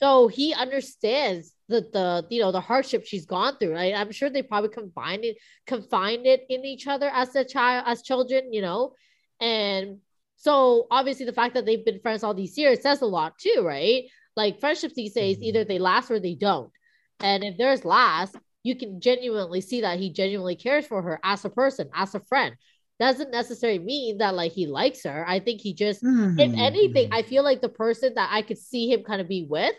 [0.00, 3.74] So he understands the the you know the hardship she's gone through.
[3.74, 3.94] Right?
[3.94, 5.36] I'm sure they probably combined it,
[5.66, 8.94] confined it in each other as a child, as children, you know.
[9.40, 9.98] And
[10.36, 13.62] so obviously the fact that they've been friends all these years says a lot too,
[13.64, 14.04] right?
[14.38, 15.46] Like friendships these days, mm-hmm.
[15.46, 16.70] either they last or they don't.
[17.18, 21.44] And if there's last, you can genuinely see that he genuinely cares for her as
[21.44, 22.54] a person, as a friend.
[23.00, 25.24] Doesn't necessarily mean that like he likes her.
[25.26, 26.38] I think he just, mm-hmm.
[26.38, 29.44] if anything, I feel like the person that I could see him kind of be
[29.50, 29.74] with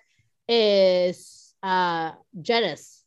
[0.49, 3.05] is uh Janice.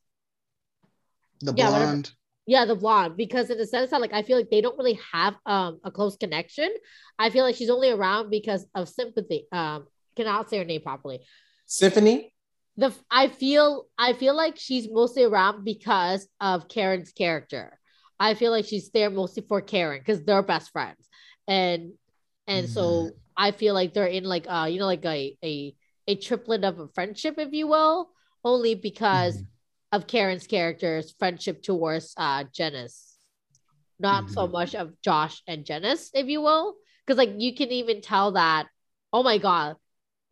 [1.42, 2.12] The yeah, blonde.
[2.46, 3.18] Yeah, the blonde.
[3.18, 5.90] Because in the sense that like I feel like they don't really have um a
[5.90, 6.70] close connection.
[7.18, 9.48] I feel like she's only around because of sympathy.
[9.52, 9.86] Um,
[10.16, 11.20] cannot say her name properly.
[11.66, 12.34] Symphony.
[12.76, 17.78] The I feel I feel like she's mostly around because of Karan's character.
[18.18, 21.08] I feel like she's there mostly for Karan because they're best friends,
[21.46, 21.92] and
[22.46, 22.72] and mm-hmm.
[22.72, 25.74] so I feel like they're in like uh you know like a a
[26.08, 28.10] a triplet of a friendship, if you will,
[28.44, 29.96] only because mm-hmm.
[29.96, 33.18] of Karan's character's friendship towards uh Janice,
[33.98, 34.32] not mm-hmm.
[34.32, 38.32] so much of Josh and Janice, if you will, because like you can even tell
[38.32, 38.68] that.
[39.12, 39.76] Oh my god,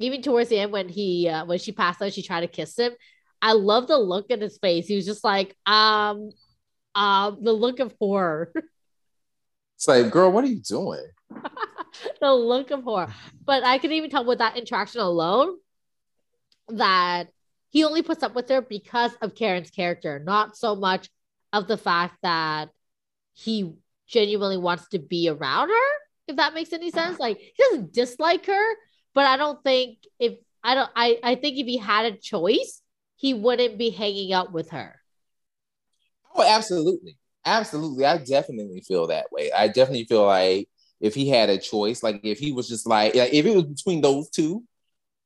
[0.00, 2.76] even towards the end when he uh, when she passed out, she tried to kiss
[2.76, 2.92] him.
[3.40, 4.86] I love the look in his face.
[4.86, 6.30] He was just like, um,
[6.94, 8.52] um, the look of horror.
[9.76, 11.06] It's like, girl, what are you doing?
[12.20, 13.08] the look of horror.
[13.46, 15.56] But I can even tell with that interaction alone
[16.68, 17.30] that
[17.70, 21.08] he only puts up with her because of Karan's character, not so much
[21.54, 22.68] of the fact that
[23.32, 23.72] he
[24.06, 25.90] genuinely wants to be around her,
[26.28, 27.18] if that makes any sense.
[27.18, 28.74] Like he doesn't dislike her,
[29.14, 32.82] but I don't think if I don't I, I think if he had a choice,
[33.16, 34.96] he wouldn't be hanging out with her.
[36.34, 37.18] Oh, absolutely.
[37.44, 38.04] Absolutely.
[38.04, 39.50] I definitely feel that way.
[39.52, 40.68] I definitely feel like
[41.00, 43.64] if he had a choice, like if he was just like, like if it was
[43.64, 44.62] between those two,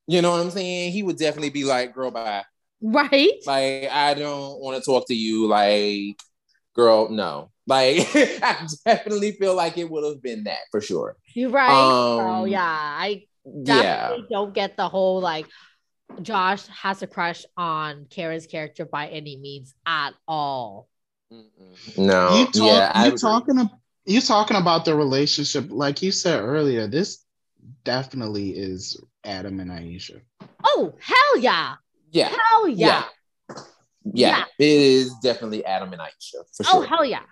[0.06, 0.92] you know what I'm saying?
[0.92, 2.44] He would definitely be like, girl, bye.
[2.80, 3.32] Right.
[3.46, 5.46] Like, I don't want to talk to you.
[5.48, 6.18] Like,
[6.74, 7.50] girl, no.
[7.66, 11.16] Like, I definitely feel like it would have been that for sure.
[11.34, 11.70] You're right.
[11.72, 12.62] Um, oh, yeah.
[12.62, 14.16] I yeah.
[14.30, 15.46] don't get the whole like
[16.22, 20.88] Josh has a crush on Karan's character by any means at all.
[21.96, 26.40] No, you talk, yeah, you talking about you talking about the relationship, like you said
[26.40, 26.86] earlier.
[26.86, 27.24] This
[27.84, 30.20] definitely is Adam and Aisha.
[30.64, 31.74] Oh hell yeah!
[32.12, 32.86] Yeah, hell yeah.
[32.86, 33.04] yeah.
[34.06, 34.44] Yeah, yeah.
[34.58, 36.76] it is definitely Adam and Aisha for oh, sure.
[36.76, 37.22] Oh hell yeah!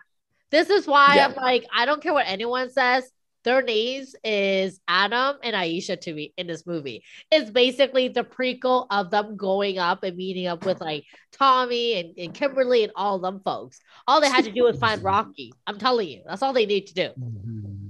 [0.51, 1.27] This is why yeah.
[1.27, 3.09] I'm like, I don't care what anyone says
[3.45, 7.05] their names is Adam and Aisha to me in this movie.
[7.31, 12.19] It's basically the prequel of them going up and meeting up with like Tommy and,
[12.19, 13.81] and Kimberly and all them folks.
[14.07, 15.53] All they had to do was find Rocky.
[15.67, 17.09] I'm telling you, that's all they need to do.
[17.19, 17.89] Mm-hmm.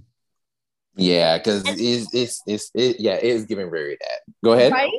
[0.94, 4.34] Yeah, because it's, it's it's it yeah, it is giving very that.
[4.44, 4.72] Go ahead.
[4.72, 4.90] Right?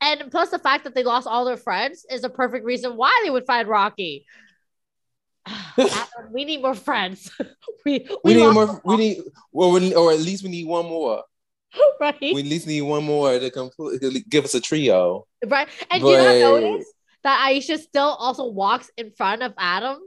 [0.00, 3.22] And plus the fact that they lost all their friends is a perfect reason why
[3.24, 4.26] they would find Rocky.
[6.30, 7.30] We need more friends.
[7.84, 8.80] we, we, we need more.
[8.84, 9.18] We need,
[9.52, 11.22] well, we, or at least we need one more.
[12.00, 12.20] Right.
[12.20, 15.26] We at least need one more to completely give us a trio.
[15.44, 15.68] Right.
[15.90, 16.08] And but...
[16.08, 16.86] you not notice
[17.24, 19.98] that Aisha still also walks in front of Adam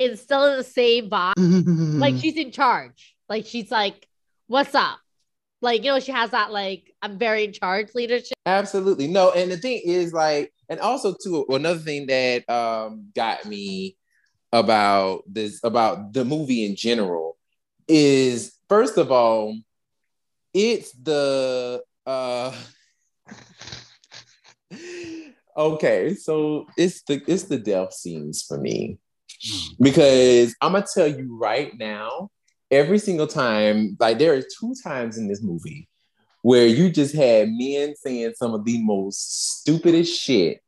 [0.00, 1.34] and still in the same vibe.
[1.36, 3.14] like she's in charge.
[3.28, 4.08] Like she's like,
[4.46, 4.98] what's up?
[5.60, 8.32] Like, you know, she has that like I'm very in charge leadership.
[8.46, 9.06] Absolutely.
[9.06, 13.96] No, and the thing is like, and also too, another thing that um got me
[14.52, 17.36] about this about the movie in general
[17.88, 19.56] is first of all
[20.52, 22.54] it's the uh
[25.56, 28.98] okay so it's the it's the death scenes for me.
[29.80, 32.30] Because i'm gonna tell you right now
[32.70, 35.88] every single time like there are two times in this movie
[36.42, 40.60] where you just had men saying some of the most stupidest shit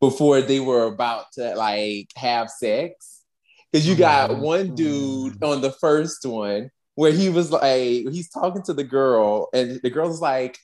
[0.00, 3.17] before they were about to like have sex
[3.70, 4.40] because you got mm-hmm.
[4.40, 9.48] one dude on the first one where he was like, he's talking to the girl,
[9.52, 10.58] and the girl's like,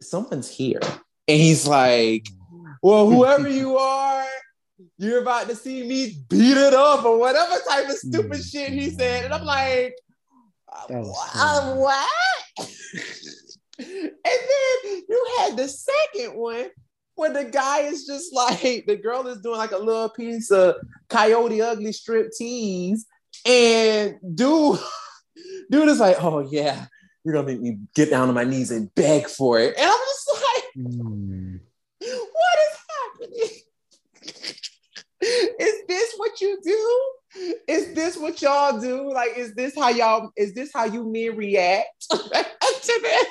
[0.00, 0.80] someone's here.
[1.26, 2.26] And he's like,
[2.82, 4.26] well, whoever you are,
[4.98, 8.50] you're about to see me beat it up or whatever type of stupid mm.
[8.50, 9.24] shit he said.
[9.24, 9.94] And I'm like,
[10.68, 12.08] uh, what?
[13.78, 16.66] and then you had the second one
[17.20, 20.76] where the guy is just like, the girl is doing like a little piece of
[21.08, 23.06] coyote ugly strip tease.
[23.46, 24.80] And dude,
[25.70, 26.86] dude is like, oh yeah,
[27.22, 29.76] you're gonna make me get down on my knees and beg for it.
[29.76, 31.60] And I'm just like, mm.
[32.00, 33.48] what is happening?
[35.60, 37.52] is this what you do?
[37.68, 39.12] Is this what y'all do?
[39.12, 42.16] Like, is this how y'all, is this how you men react to
[43.02, 43.26] this?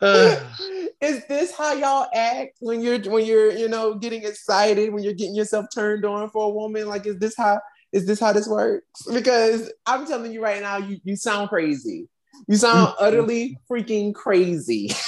[1.00, 5.12] is this how y'all act when you're when you're you know getting excited when you're
[5.12, 6.88] getting yourself turned on for a woman?
[6.88, 7.60] Like is this how
[7.92, 9.02] is this how this works?
[9.12, 12.08] Because i'm telling you right now you, you sound crazy.
[12.46, 14.92] You sound utterly freaking crazy.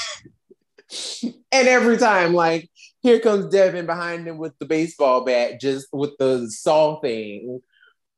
[1.52, 2.68] And every time like
[3.00, 7.60] here comes devon behind him with the baseball bat just with the saw thing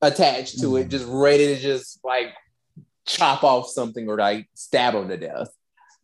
[0.01, 0.91] attached to it mm.
[0.91, 2.29] just ready to just like
[3.07, 5.49] chop off something or like stab him to death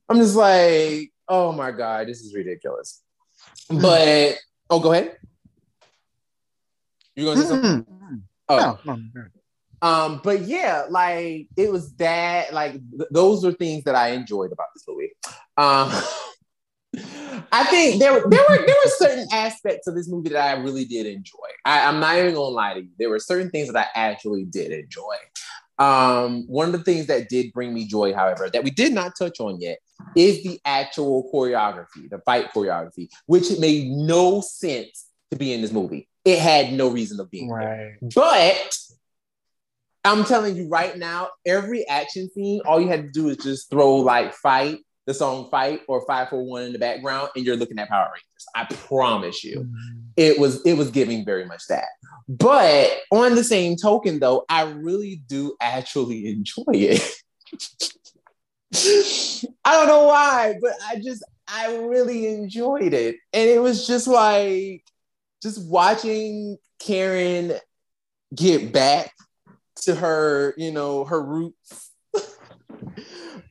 [0.09, 3.03] I'm just like, oh my god, this is ridiculous.
[3.69, 4.37] But
[4.71, 5.19] oh, go ahead.
[7.15, 7.87] You gonna say something?
[8.49, 8.79] Oh.
[8.85, 9.25] No, no,
[9.83, 12.55] Um, but yeah, like it was that.
[12.55, 15.11] Like th- those are things that I enjoyed about this movie.
[15.57, 15.91] Um,
[17.53, 20.61] I think there were there were there were certain aspects of this movie that I
[20.61, 21.37] really did enjoy.
[21.65, 22.91] I, I'm not even gonna lie to you.
[22.99, 25.17] There were certain things that I actually did enjoy.
[25.79, 29.13] Um, one of the things that did bring me joy, however, that we did not
[29.17, 29.79] touch on yet,
[30.17, 35.73] is the actual choreography, the fight choreography, which made no sense to be in this
[35.73, 36.09] movie.
[36.25, 37.67] It had no reason of being right.
[37.67, 37.99] There.
[38.15, 38.79] But
[40.05, 43.71] I'm telling you right now, every action scene, all you had to do is just
[43.71, 47.89] throw like fight, the song fight or 541 in the background, and you're looking at
[47.89, 48.47] Power Rangers.
[48.55, 49.61] I promise you.
[49.61, 49.99] Mm-hmm.
[50.17, 51.89] It was it was giving very much that.
[52.29, 57.23] But on the same token, though, I really do actually enjoy it.
[58.75, 63.17] I don't know why, but I just I really enjoyed it.
[63.33, 64.85] And it was just like
[65.43, 67.55] just watching Karan
[68.35, 69.13] get back
[69.83, 71.91] to her, you know, her roots.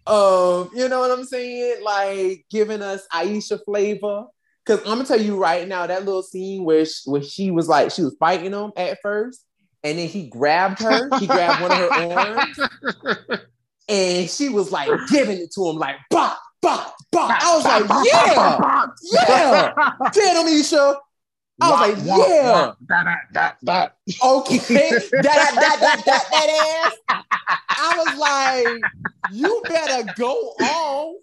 [0.06, 1.84] um, you know what I'm saying?
[1.84, 4.26] Like giving us Aisha flavor.
[4.66, 7.70] Cause I'm gonna tell you right now, that little scene where she, where she was
[7.70, 9.46] like she was fighting him at first,
[9.82, 11.90] and then he grabbed her, he grabbed one of her
[13.30, 13.50] arms,
[13.88, 17.32] and she was like giving it to him like bop, bop, bop.
[17.32, 19.74] I was like, yeah, yeah.
[20.14, 20.98] Damn, Misha.
[21.60, 22.74] I was like, yeah.
[24.24, 24.58] Okay.
[24.58, 27.24] that, that, that, that, that ass.
[27.70, 28.82] I was like,
[29.34, 31.16] you better go off.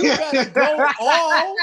[0.00, 1.56] You better go off.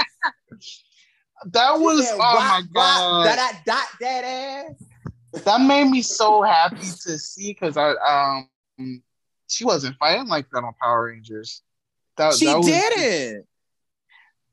[1.47, 3.25] That was, oh my God.
[3.25, 5.43] That, that, that, that ass.
[5.43, 7.93] That made me so happy to see because I,
[8.77, 9.01] um,
[9.47, 11.61] she wasn't fighting like that on Power Rangers.
[12.17, 13.47] That, she that was, did it.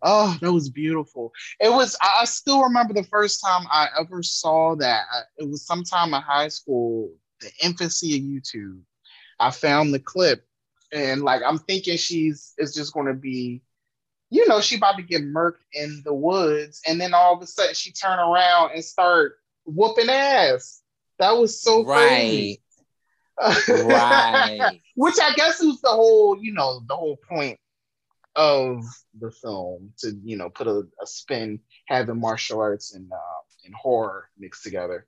[0.03, 1.33] Oh, that was beautiful.
[1.61, 1.97] It was.
[2.03, 5.05] I still remember the first time I ever saw that.
[5.39, 8.81] It was sometime in high school, the infancy of YouTube.
[9.39, 10.45] I found the clip,
[10.93, 13.63] and like I'm thinking she's is just going to be,
[14.31, 17.47] you know, she about to get murked in the woods, and then all of a
[17.47, 20.83] sudden she turn around and start whooping ass.
[21.21, 22.09] That was so right.
[22.09, 22.63] crazy
[23.43, 24.81] right.
[24.97, 27.59] Which I guess is the whole, you know, the whole point
[28.37, 28.85] of
[29.19, 33.75] the film to, you know, put a, a spin having martial arts and uh, and
[33.75, 35.07] horror mixed together.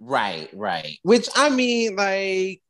[0.00, 0.98] Right, right.
[1.02, 2.62] Which I mean, like,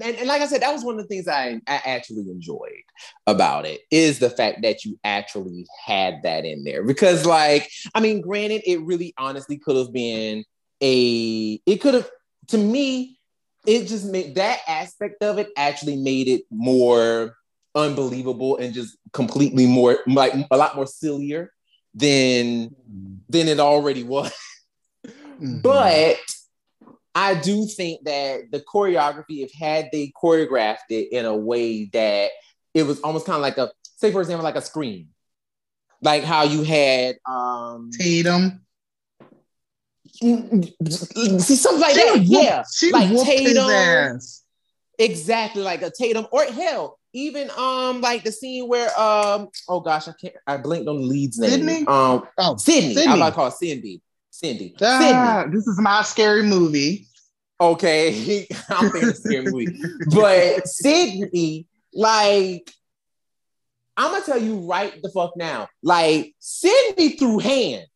[0.00, 2.82] and, and, like I said, that was one of the things I, I actually enjoyed
[3.26, 6.82] about it is the fact that you actually had that in there.
[6.82, 10.44] Because, like, I mean, granted, it really honestly could have been
[10.82, 12.10] a, it could have,
[12.48, 13.18] to me,
[13.66, 17.36] it just made that aspect of it actually made it more
[17.74, 21.52] unbelievable and just completely more like a lot more sillier
[21.94, 22.74] than
[23.28, 24.32] than it already was.
[25.04, 25.60] Mm-hmm.
[25.62, 26.18] But
[27.14, 32.30] I do think that the choreography, if had they choreographed it in a way that
[32.72, 35.08] it was almost kind of like a, say for example, like a scream,
[36.02, 38.63] like how you had um Tatum.
[40.14, 42.64] See something like she that, yeah.
[42.72, 44.18] She like Tatum,
[44.98, 50.08] exactly like a Tatum, or hell, even um like the scene where um oh gosh,
[50.08, 51.50] I can't I blinked on the lead's name.
[51.50, 51.86] Sydney?
[51.86, 52.94] Um oh, Sydney.
[52.94, 53.12] Sydney.
[53.12, 54.02] I'm about to call Cindy.
[54.30, 54.74] Cindy.
[54.80, 55.56] Ah, Cindy.
[55.56, 57.06] This is my scary movie.
[57.60, 59.78] Okay, I'm thinking scary movie,
[60.12, 62.68] but Sydney, like,
[63.96, 67.86] I'm gonna tell you right the fuck now, like Sydney threw hands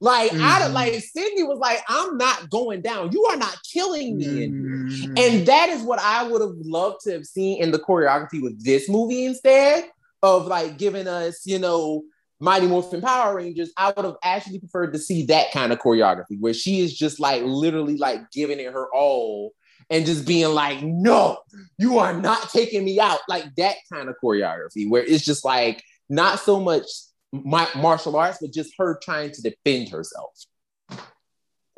[0.00, 0.44] Like mm-hmm.
[0.44, 3.12] I like Sydney was like, I'm not going down.
[3.12, 4.48] You are not killing me.
[4.48, 5.14] Mm-hmm.
[5.16, 8.62] And that is what I would have loved to have seen in the choreography with
[8.62, 9.88] this movie instead
[10.22, 12.02] of like giving us, you know,
[12.40, 13.72] Mighty Morphin Power Rangers.
[13.76, 17.18] I would have actually preferred to see that kind of choreography where she is just
[17.18, 19.54] like literally like giving it her all
[19.88, 21.38] and just being like, no,
[21.78, 23.20] you are not taking me out.
[23.28, 26.86] Like that kind of choreography where it's just like not so much
[27.32, 30.32] my, martial arts, but just her trying to defend herself.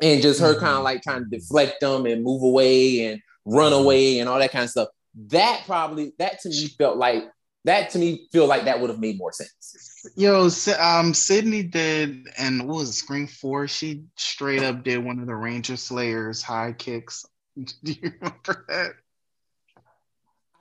[0.00, 0.64] And just her mm-hmm.
[0.64, 3.82] kind of like trying to deflect them and move away and run mm-hmm.
[3.82, 4.88] away and all that kind of stuff.
[5.28, 7.24] That probably, that to me felt like,
[7.64, 10.12] that to me feel like that would have made more sense.
[10.16, 13.66] Yo, um, Sydney did, and what was it, Scream 4?
[13.66, 17.26] She straight up did one of the Ranger Slayers high kicks.
[17.56, 18.92] Do you remember that?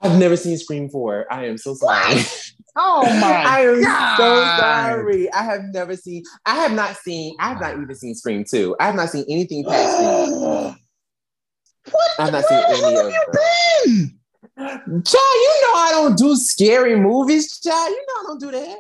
[0.02, 1.32] I've never seen Scream 4.
[1.32, 2.22] I am so sorry.
[2.80, 4.18] Oh my I am God.
[4.18, 5.34] so sorry.
[5.34, 8.76] I have never seen, I have not seen, I have not even seen Scream 2.
[8.80, 10.32] I have not seen anything past Scream.
[11.92, 12.12] what?
[12.20, 14.14] I've not seen any of you been?
[14.58, 17.90] Child, you know I don't do scary movies, child.
[17.90, 18.78] You know I don't do that.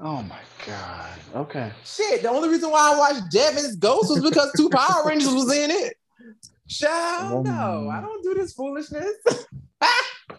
[0.00, 1.10] Oh my God.
[1.34, 1.72] Okay.
[1.84, 2.22] Shit.
[2.22, 5.70] The only reason why I watched Devon's Ghost was because two Power Rangers was in
[5.70, 5.94] it.
[6.68, 8.04] Child, no, I um.
[8.04, 9.14] don't do this foolishness.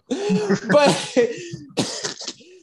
[0.08, 1.16] but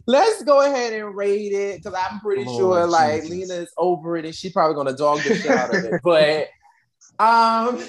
[0.08, 3.50] let's go ahead and rate it because I'm pretty oh, sure like Jesus.
[3.50, 6.02] Lena is over it and she's probably gonna dog the shit out of it.
[6.04, 6.48] But
[7.20, 7.84] um,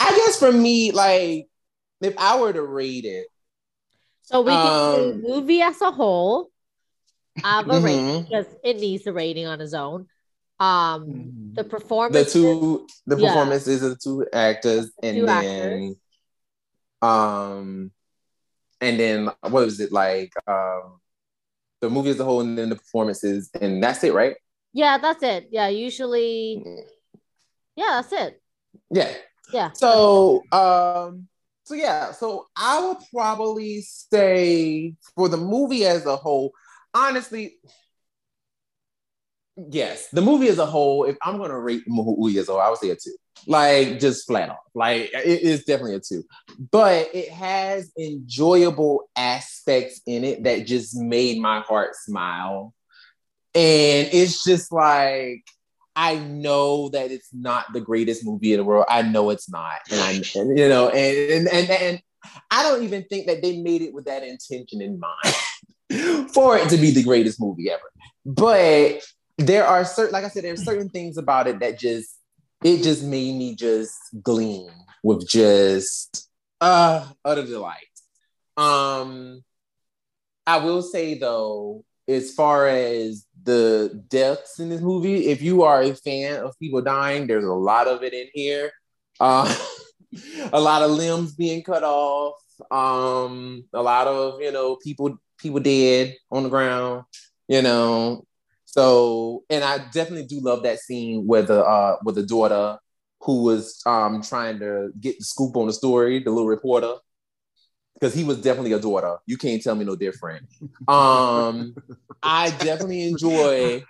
[0.00, 1.48] I guess for me, like
[2.00, 3.26] if I were to rate it,
[4.22, 6.50] so we can um, do movie as a whole.
[7.42, 7.84] I have a mm-hmm.
[7.84, 10.06] rating because it needs a rating on its own.
[10.60, 11.54] Um, mm-hmm.
[11.54, 13.28] the performance, the two, the yeah.
[13.28, 15.96] performances of the two actors, and two then, actors.
[17.00, 17.92] um,
[18.80, 20.32] and then what was it like?
[20.46, 21.00] Um,
[21.80, 24.36] the movie as a whole, and then the performances, and that's it, right?
[24.72, 25.48] Yeah, that's it.
[25.50, 26.64] Yeah, usually,
[27.76, 28.42] yeah, that's it.
[28.90, 29.12] Yeah,
[29.52, 29.70] yeah.
[29.72, 31.28] So, um,
[31.64, 36.52] so yeah, so I would probably say for the movie as a whole,
[36.94, 37.56] honestly,
[39.56, 42.60] yes, the movie as a whole, if I'm gonna rate the movie as a whole,
[42.60, 43.16] I would say a two.
[43.46, 44.58] Like just flat off.
[44.74, 46.24] Like it is definitely a two.
[46.70, 52.74] But it has enjoyable aspects in it that just made my heart smile.
[53.54, 55.44] And it's just like
[55.96, 58.86] I know that it's not the greatest movie in the world.
[58.88, 59.80] I know it's not.
[59.90, 62.02] And I you know, and, and and and
[62.50, 66.68] I don't even think that they made it with that intention in mind for it
[66.70, 67.90] to be the greatest movie ever.
[68.24, 69.02] But
[69.38, 72.17] there are certain, like I said, there are certain things about it that just
[72.62, 74.70] it just made me just gleam
[75.02, 76.28] with just
[76.60, 77.84] uh utter delight.
[78.56, 79.44] Um,
[80.46, 85.82] I will say though, as far as the deaths in this movie, if you are
[85.82, 88.72] a fan of people dying, there's a lot of it in here.
[89.20, 89.54] Uh,
[90.52, 92.34] a lot of limbs being cut off.
[92.70, 97.04] Um, a lot of you know people people dead on the ground.
[97.46, 98.26] You know,
[98.70, 102.78] so, and I definitely do love that scene where the uh with the daughter
[103.22, 106.96] who was um trying to get the scoop on the story, the little reporter,
[107.94, 109.16] because he was definitely a daughter.
[109.24, 110.46] You can't tell me no different.
[110.86, 111.74] Um,
[112.22, 113.84] I definitely enjoy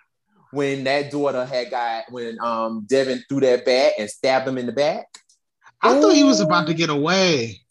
[0.52, 4.66] when that daughter had got when um Devon threw that bat and stabbed him in
[4.66, 5.06] the back.
[5.82, 6.00] I Ooh.
[6.00, 7.62] thought he was about to get away.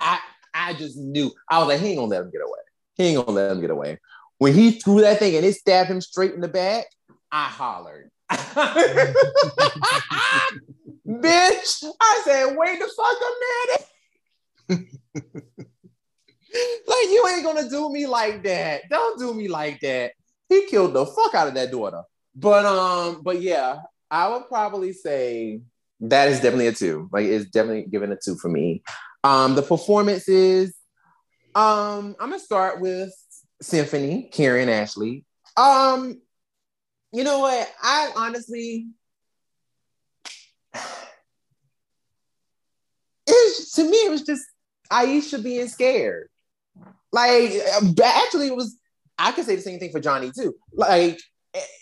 [0.00, 0.18] I
[0.54, 1.30] I just knew.
[1.50, 2.60] I was like, he ain't gonna let him get away.
[2.94, 3.98] He ain't gonna let him get away.
[4.44, 6.84] When he threw that thing and it stabbed him straight in the back,
[7.32, 8.10] I hollered.
[8.30, 8.44] Bitch,
[11.98, 13.30] I said, wait the fuck a
[14.68, 14.86] minute.
[16.86, 18.82] like, you ain't gonna do me like that.
[18.90, 20.12] Don't do me like that.
[20.50, 22.02] He killed the fuck out of that daughter.
[22.34, 23.78] But um, but yeah,
[24.10, 25.62] I would probably say
[26.00, 27.08] that is definitely a two.
[27.10, 28.82] Like it's definitely given a two for me.
[29.22, 30.74] Um, the performances,
[31.54, 33.10] um, I'm gonna start with
[33.60, 35.24] Symphony, Karan Ashley.
[35.56, 36.20] Um,
[37.12, 37.72] you know what?
[37.82, 38.88] I honestly,
[43.26, 44.44] it to me it was just
[44.90, 46.28] Aisha being scared.
[47.12, 47.52] Like
[48.04, 48.76] actually, it was.
[49.16, 50.54] I could say the same thing for Johnny too.
[50.72, 51.20] Like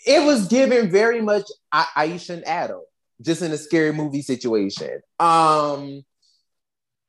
[0.05, 2.81] it was given very much Aisha and Adam,
[3.21, 5.01] just in a scary movie situation.
[5.19, 6.03] Um,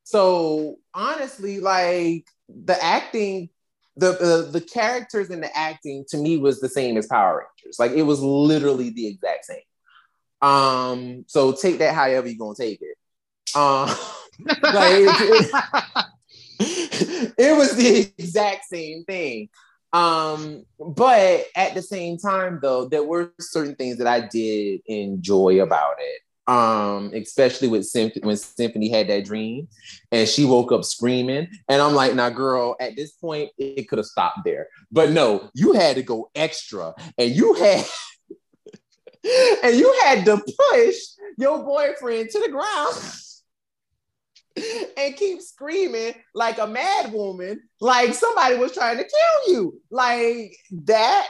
[0.04, 3.50] so honestly, like the acting
[3.96, 7.76] the, the characters and the acting to me was the same as Power Rangers.
[7.78, 9.58] Like it was literally the exact same.
[10.42, 12.96] Um, so take that however you're gonna take it.
[13.56, 13.88] Um,
[14.62, 15.50] like it,
[16.60, 19.48] it, it, was the exact same thing.
[19.92, 25.62] Um, but at the same time, though, there were certain things that I did enjoy
[25.62, 26.20] about it.
[26.46, 29.66] Um, especially with Symphony when Symphony had that dream
[30.12, 31.48] and she woke up screaming.
[31.70, 34.68] And I'm like, now, girl, at this point, it could have stopped there.
[34.92, 37.86] But no, you had to go extra and you had
[39.64, 40.96] and you had to push
[41.38, 42.94] your boyfriend to the ground
[44.96, 49.80] and keep screaming like a mad woman, like somebody was trying to kill you.
[49.90, 51.28] Like that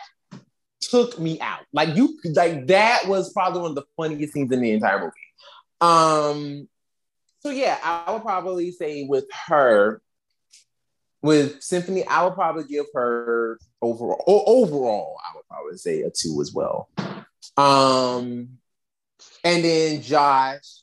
[0.90, 1.60] took me out.
[1.72, 5.12] Like you, like that was probably one of the funniest scenes in the entire movie.
[5.80, 6.68] Um,
[7.40, 10.00] so yeah, I would probably say with her,
[11.22, 14.22] with Symphony, I would probably give her overall.
[14.26, 16.88] Overall, I would probably say a two as well.
[17.56, 18.58] Um,
[19.42, 20.82] and then Josh,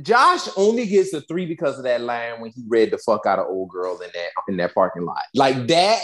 [0.00, 3.38] Josh only gets a three because of that line when he read the fuck out
[3.38, 5.22] of old girl in that in that parking lot.
[5.34, 6.02] Like that,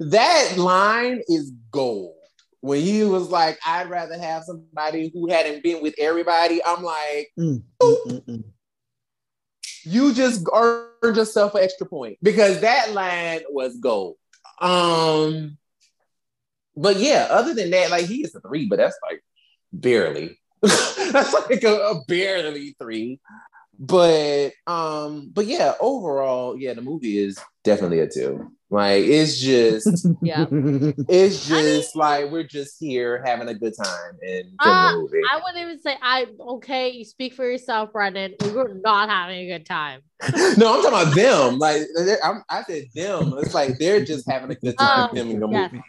[0.00, 2.14] that line is gold.
[2.60, 7.30] When he was like, "I'd rather have somebody who hadn't been with everybody," I'm like,
[7.38, 8.44] mm, mm, mm,
[9.84, 14.16] "You just earned yourself an extra point because that line was gold."
[14.60, 15.56] Um,
[16.76, 19.22] but yeah, other than that, like he is a three, but that's like
[19.72, 20.38] barely.
[20.62, 23.20] That's like a, a, barely three.
[23.78, 28.50] But um, but yeah, overall, yeah, the movie is definitely a two.
[28.70, 33.74] Like it's just yeah, it's just I mean, like we're just here having a good
[33.82, 35.22] time in uh, the movie.
[35.30, 38.34] I wouldn't even say I okay, you speak for yourself, Brandon.
[38.42, 40.02] We were not having a good time.
[40.58, 41.58] no, I'm talking about them.
[41.58, 41.82] Like
[42.22, 43.34] I'm, i said them.
[43.38, 45.72] It's like they're just having a good time um, filming the yes.
[45.72, 45.84] movie.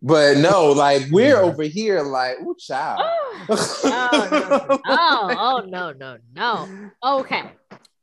[0.00, 3.02] But no, like we're over here, like, oh, child.
[3.48, 6.90] oh, no, oh, oh, no, no, no.
[7.02, 7.42] Okay.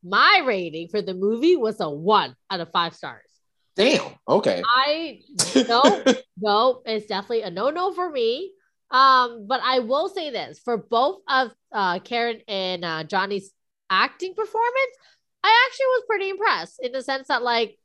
[0.04, 3.35] My rating for the movie was a one out of five stars.
[3.76, 4.14] Damn.
[4.28, 4.64] Okay.
[4.66, 5.20] I
[5.68, 6.04] no,
[6.40, 8.52] no, it's definitely a no-no for me.
[8.92, 13.52] Um, but I will say this for both of uh Karan and uh Johnny's
[13.90, 14.96] acting performance,
[15.44, 17.78] I actually was pretty impressed in the sense that like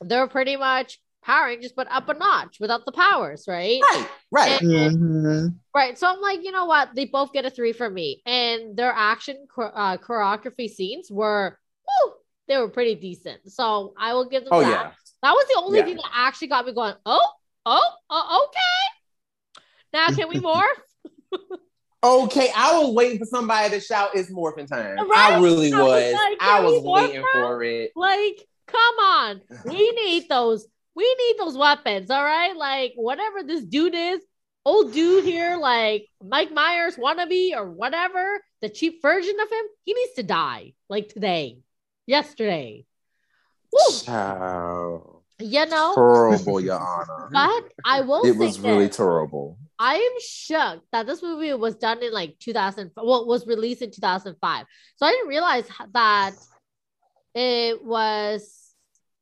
[0.00, 3.80] they're pretty much Power Rangers, but up a notch without the powers, right?
[3.92, 4.60] Right, right.
[4.60, 5.46] And, mm-hmm.
[5.74, 5.96] Right.
[5.96, 6.90] So I'm like, you know what?
[6.94, 8.22] They both get a three from me.
[8.26, 11.61] And their action uh, choreography scenes were, whew,
[12.52, 13.50] they were pretty decent.
[13.50, 14.68] So I will give them oh, that.
[14.68, 14.90] Yeah.
[15.22, 15.84] That was the only yeah.
[15.84, 17.28] thing that actually got me going, oh,
[17.64, 19.78] oh, oh okay.
[19.92, 20.64] Now can we morph?
[22.04, 24.96] okay, I was waiting for somebody to shout it's morphing time.
[24.96, 25.32] Right?
[25.32, 25.88] I really I was.
[25.88, 27.92] was like, I was waiting for it.
[27.96, 29.40] Like, come on.
[29.64, 32.54] We need those we need those weapons, all right?
[32.54, 34.20] Like whatever this dude is,
[34.66, 39.94] old dude here, like Mike Myers wannabe or whatever, the cheap version of him, he
[39.94, 41.60] needs to die like today,
[42.06, 42.86] yesterday.
[43.72, 45.22] Woo.
[45.38, 47.28] You know, terrible, Your Honor.
[47.32, 48.24] But I will.
[48.24, 48.96] It was really this.
[48.96, 49.58] terrible.
[49.78, 52.92] I am shocked that this movie was done in like 2000.
[52.96, 54.66] Well, was released in 2005.
[54.96, 55.64] So I didn't realize
[55.94, 56.32] that
[57.34, 58.74] it was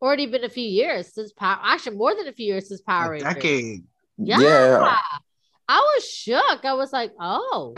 [0.02, 1.58] already been a few years since Power.
[1.62, 3.34] Actually, more than a few years since Power Rangers.
[3.34, 3.84] Decade.
[4.18, 4.40] Yeah.
[4.40, 4.96] yeah.
[5.68, 6.64] I was shook.
[6.64, 7.74] I was like, oh.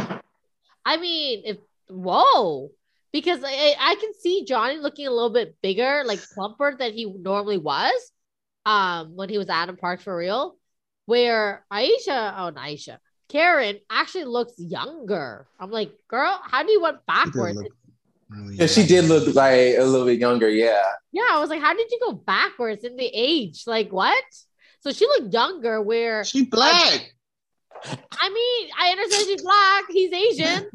[0.84, 1.58] I mean, if
[1.88, 2.70] whoa,
[3.12, 7.04] because I, I can see Johnny looking a little bit bigger, like plumper than he
[7.04, 8.12] normally was,
[8.66, 10.56] um, when he was Adam Park for real.
[11.06, 12.98] Where Aisha, oh, Aisha,
[13.28, 15.46] Karan actually looks younger.
[15.58, 17.56] I'm like, girl, how do you went backwards?
[17.56, 20.48] Really yeah, she did look like a little bit younger.
[20.48, 20.82] Yeah.
[21.12, 23.64] Yeah, I was like, how did you go backwards in the age?
[23.66, 24.24] Like what?
[24.80, 25.82] So she looked younger.
[25.82, 27.14] Where she black.
[27.84, 29.84] I mean, I understand she's black.
[29.90, 30.70] He's Asian.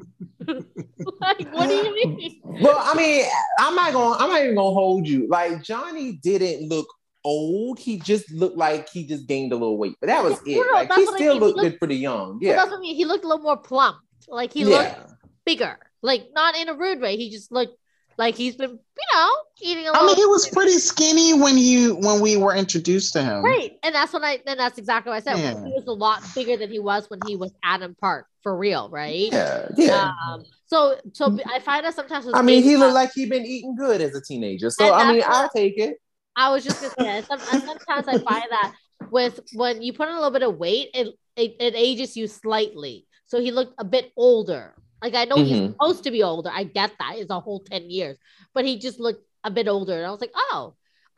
[0.47, 2.41] like, what do you mean?
[2.43, 3.25] Well, I mean,
[3.59, 5.27] I'm not gonna, I'm not even gonna hold you.
[5.27, 6.87] Like Johnny didn't look
[7.23, 7.79] old.
[7.79, 10.55] He just looked like he just gained a little weight, but that was it.
[10.55, 11.39] No, like he still I mean.
[11.39, 12.39] looked, he looked pretty young.
[12.41, 12.95] Yeah, that's what I mean.
[12.95, 13.97] He looked a little more plump.
[14.27, 14.67] Like he yeah.
[14.67, 15.13] looked
[15.45, 15.77] bigger.
[16.01, 17.17] Like not in a rude way.
[17.17, 17.77] He just looked
[18.18, 19.30] like he's been, you know,
[19.61, 20.02] eating a lot.
[20.02, 23.44] I mean, he was pretty skinny when you when we were introduced to him.
[23.44, 23.77] Right.
[23.84, 25.38] And that's what I and that's exactly what I said.
[25.38, 25.64] Yeah.
[25.64, 28.89] He was a lot bigger than he was when he was Adam Park for real,
[28.89, 29.30] right?
[29.31, 29.68] Yeah.
[29.76, 30.11] Yeah.
[30.27, 33.76] Um, so so I find that sometimes I mean he looked like he'd been eating
[33.76, 34.69] good as a teenager.
[34.69, 35.98] So I mean I'll take it.
[36.35, 38.73] I was just gonna say sometimes I find that
[39.11, 42.27] with when you put on a little bit of weight, it, it, it ages you
[42.27, 43.06] slightly.
[43.26, 45.45] So he looked a bit older, like I know mm-hmm.
[45.45, 46.49] he's supposed to be older.
[46.51, 47.17] I get that.
[47.17, 48.17] It's a whole 10 years.
[48.53, 49.97] But he just looked a bit older.
[49.97, 50.75] And I was like, oh,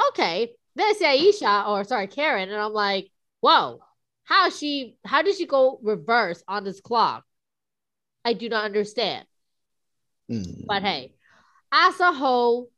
[0.09, 0.53] okay.
[0.75, 2.49] Then I say Aisha or sorry, Karan.
[2.49, 3.09] And I'm like,
[3.41, 3.79] whoa,
[4.23, 7.25] how she how did she go reverse on this clock?
[8.23, 9.25] I do not understand.
[10.29, 10.65] Mm.
[10.67, 11.13] But hey,
[11.71, 12.69] as a whole,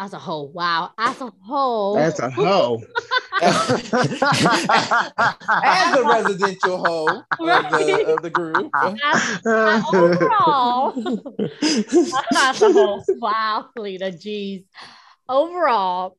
[0.00, 0.92] As a whole, wow.
[0.96, 2.82] As a whole, As a hoe.
[3.42, 3.68] As
[5.94, 8.70] the residential hoe of the, of the group.
[8.74, 8.94] as,
[9.44, 10.94] as overall,
[11.60, 14.62] as a whole, wow, Lena, geez.
[15.28, 16.16] Overall,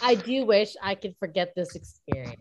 [0.00, 2.40] I do wish I could forget this experience.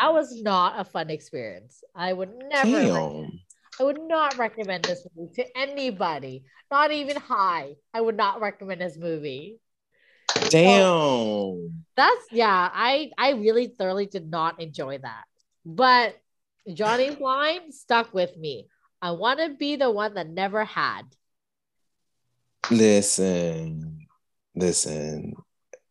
[0.00, 1.84] That was not a fun experience.
[1.94, 3.30] I would never, Damn.
[3.78, 6.42] I would not recommend this movie to anybody,
[6.72, 7.76] not even high.
[7.94, 9.60] I would not recommend this movie.
[10.48, 11.84] Damn.
[11.96, 15.24] That's yeah, I I really thoroughly did not enjoy that.
[15.64, 16.16] But
[16.72, 18.68] Johnny's line stuck with me.
[19.00, 21.02] I want to be the one that never had.
[22.70, 24.06] Listen,
[24.54, 25.34] listen.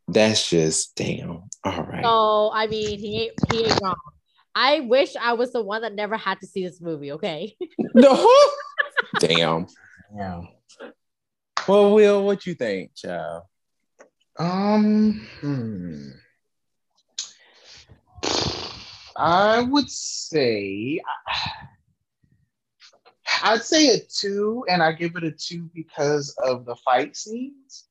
[0.08, 1.44] That's just damn.
[1.64, 2.04] All right.
[2.04, 3.96] So I mean, he ain't he ain't wrong.
[4.54, 7.14] I wish I was the one that never had to see this movie.
[7.14, 7.56] Okay.
[7.94, 8.30] No.
[9.20, 9.68] damn.
[10.16, 10.42] Yeah.
[11.68, 13.44] Well, Will, what you think, child?
[14.42, 16.10] Um, hmm.
[19.16, 21.00] I would say
[23.44, 27.88] I'd say a two, and I give it a two because of the fight scenes.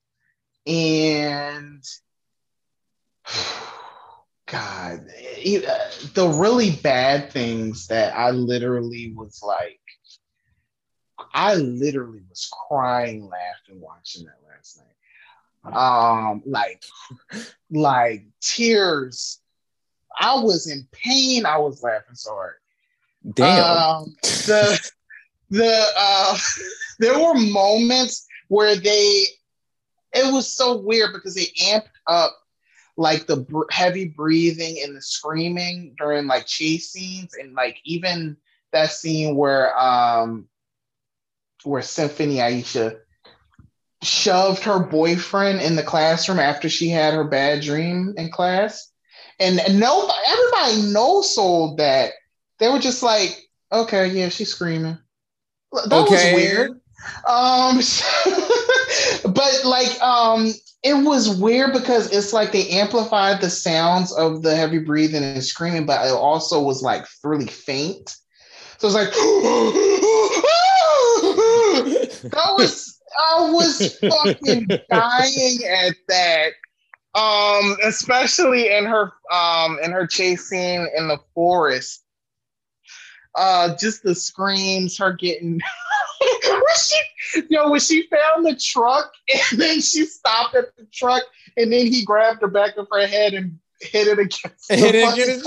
[0.67, 1.85] And
[4.47, 5.79] God, uh,
[6.15, 9.79] the really bad things that I literally was like,
[11.33, 14.87] I literally was crying, laughing, watching that last night
[15.65, 16.83] um like
[17.71, 19.41] like tears.
[20.19, 21.47] I was in pain.
[21.47, 22.55] I was laughing so hard.
[23.35, 23.65] Damn.
[23.65, 24.17] um,
[24.47, 24.91] the
[25.51, 26.39] the uh
[26.99, 29.25] there were moments where they
[30.13, 32.37] it was so weird because they amped up
[32.97, 37.35] like the br- heavy breathing and the screaming during like chase scenes.
[37.39, 38.37] And like even
[38.73, 40.49] that scene where um
[41.65, 42.99] where symphony aisha
[44.03, 48.91] shoved her boyfriend in the classroom after she had her bad dream in class.
[49.39, 52.13] And, nobody everybody no sold that.
[52.59, 53.41] They were just like
[53.73, 54.99] okay yeah she's screaming.
[55.73, 56.33] That Okay.
[56.33, 56.71] was weird.
[57.27, 57.81] Um
[59.35, 60.53] but like um
[60.83, 65.45] it was weird because it's like they amplified the sounds of the heavy breathing and
[65.45, 68.17] screaming but it also was like really faint.
[68.79, 69.09] So it's like
[72.31, 76.53] that was I was fucking dying at that.
[77.13, 82.05] Um, especially in her um in her chase scene in the forest.
[83.35, 85.61] Uh just the screams, her getting
[86.21, 89.13] when she yo, when she found the truck
[89.51, 91.23] and then she stopped at the truck
[91.57, 94.95] and then he grabbed her back of her head and hit it against the Hit
[94.95, 95.47] it against.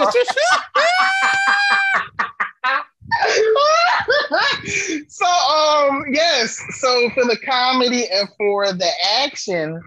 [5.07, 8.89] so um yes so for the comedy and for the
[9.21, 9.81] action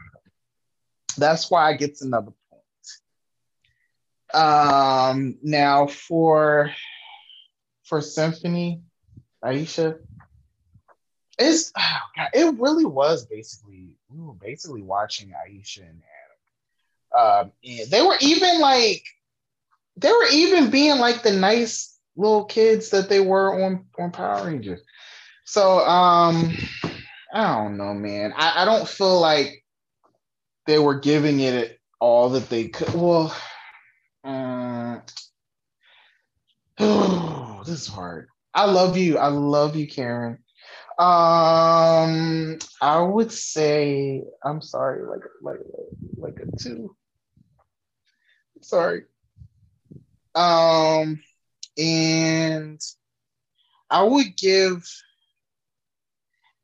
[1.19, 2.63] that's why it gets another point.
[4.45, 6.71] Um now for
[7.85, 8.83] for symphony
[9.43, 9.99] aisha
[11.39, 16.03] it's oh God, it really was basically we were basically watching aisha and
[17.15, 17.47] adam.
[17.47, 19.05] Um and they were even like
[19.97, 24.47] they were even being like the nice little kids that they were on on Power
[24.47, 24.81] Rangers.
[25.45, 26.53] So um
[27.33, 28.33] I don't know, man.
[28.37, 29.63] I, I don't feel like
[30.67, 32.95] they were giving it all that they could.
[32.95, 33.35] Well,
[34.25, 35.03] um,
[36.79, 38.29] this is hard.
[38.55, 39.19] I love you.
[39.19, 40.39] I love you, Karan.
[40.99, 45.59] Um, I would say I'm sorry, like like
[46.17, 46.97] like a two.
[48.63, 49.03] Sorry.
[50.35, 51.21] Um,
[51.79, 52.81] and
[53.91, 54.87] I would give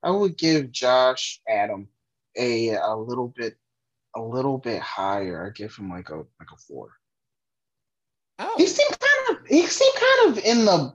[0.02, 1.89] I would give Josh Adam
[2.36, 3.56] a a little bit
[4.14, 5.47] a little bit higher.
[5.47, 6.93] I give him like a like a four.
[8.39, 8.55] Oh.
[8.56, 10.94] He seemed kind of he seemed kind of in the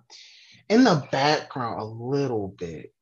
[0.70, 2.94] in the background a little bit.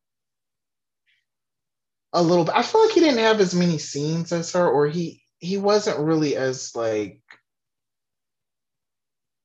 [2.13, 2.55] A little bit.
[2.55, 5.99] I feel like he didn't have as many scenes as her, or he he wasn't
[5.99, 7.21] really as like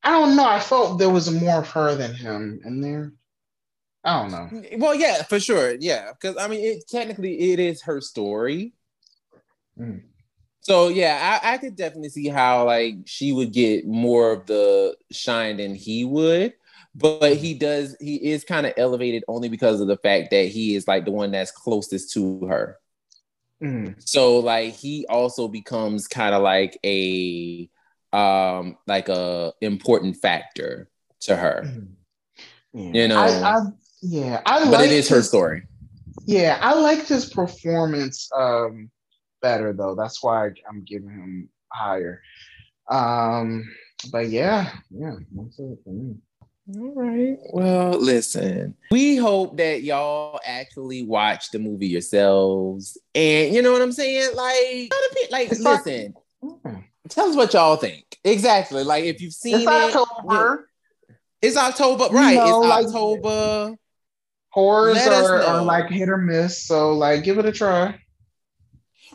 [0.02, 0.48] I don't know.
[0.48, 3.12] I felt there was more of her than him in there.
[4.02, 4.78] I don't know.
[4.78, 5.76] Well, yeah, for sure.
[5.78, 8.72] Yeah, because I mean, it technically it is her story.
[9.78, 10.02] Mm.
[10.62, 14.96] So yeah, I, I could definitely see how like she would get more of the
[15.10, 16.54] shine than he would.
[16.94, 20.74] But he does, he is kind of elevated only because of the fact that he
[20.74, 22.78] is like the one that's closest to her.
[23.62, 23.94] Mm.
[23.98, 27.70] So like he also becomes kind of like a
[28.12, 30.88] um like a important factor
[31.20, 31.64] to her.
[32.72, 32.92] Yeah.
[32.92, 33.20] You know.
[33.20, 33.60] I, I
[34.02, 35.64] yeah, I But liked it is her story.
[36.24, 38.90] Yeah, I liked his performance um
[39.42, 39.94] better though.
[39.94, 42.22] That's why I'm giving him higher.
[42.90, 43.70] Um,
[44.10, 46.16] but yeah, yeah, that's it for me.
[46.76, 47.36] All right.
[47.52, 52.96] Well, listen, we hope that y'all actually watch the movie yourselves.
[53.14, 54.36] And you know what I'm saying?
[54.36, 54.92] Like,
[55.30, 56.14] like listen,
[57.10, 58.18] tell us what y'all think.
[58.24, 58.84] Exactly.
[58.84, 60.70] Like, if you've seen it's it, October.
[61.42, 62.34] It's October, right?
[62.34, 63.76] know, it's like- October.
[64.50, 68.00] Horrors Let are, are like hit or miss, so like give it a try.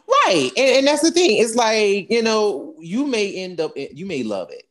[0.07, 0.51] Right.
[0.55, 1.41] And, and that's the thing.
[1.41, 4.63] It's like, you know, you may end up, you may love it.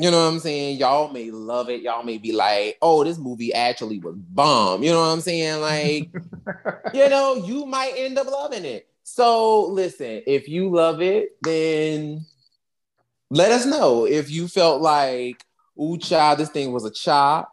[0.00, 0.78] You know what I'm saying?
[0.78, 1.82] Y'all may love it.
[1.82, 4.82] Y'all may be like, oh, this movie actually was bomb.
[4.82, 5.60] You know what I'm saying?
[5.60, 6.10] Like,
[6.94, 8.88] you know, you might end up loving it.
[9.02, 12.24] So listen, if you love it, then
[13.30, 14.06] let us know.
[14.06, 15.44] If you felt like,
[15.80, 17.52] ooh, child, this thing was a chop,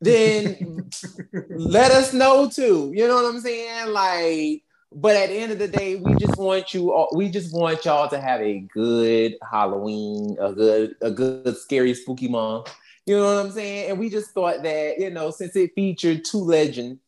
[0.00, 0.88] then
[1.50, 2.92] let us know too.
[2.94, 3.92] You know what I'm saying?
[3.92, 7.52] Like, but at the end of the day, we just want you all, we just
[7.52, 12.72] want y'all to have a good Halloween, a good, a good scary spooky month.
[13.06, 13.90] You know what I'm saying?
[13.90, 17.00] And we just thought that, you know, since it featured two legends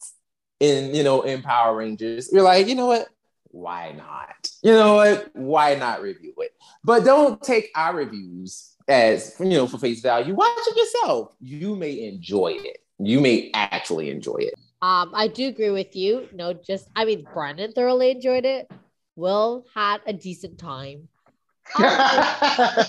[0.60, 3.08] in, you know, in Power Rangers, we're like, you know what?
[3.56, 4.50] Why not?
[4.62, 5.30] You know what?
[5.32, 6.52] Why not review it?
[6.84, 10.34] But don't take our reviews as you know for face value.
[10.34, 11.34] Watch it yourself.
[11.40, 12.84] You may enjoy it.
[12.98, 14.52] You may actually enjoy it.
[14.82, 16.28] Um, I do agree with you.
[16.34, 18.70] No, just I mean, Brandon thoroughly enjoyed it.
[19.16, 21.08] Will had a decent time.
[21.76, 22.86] I,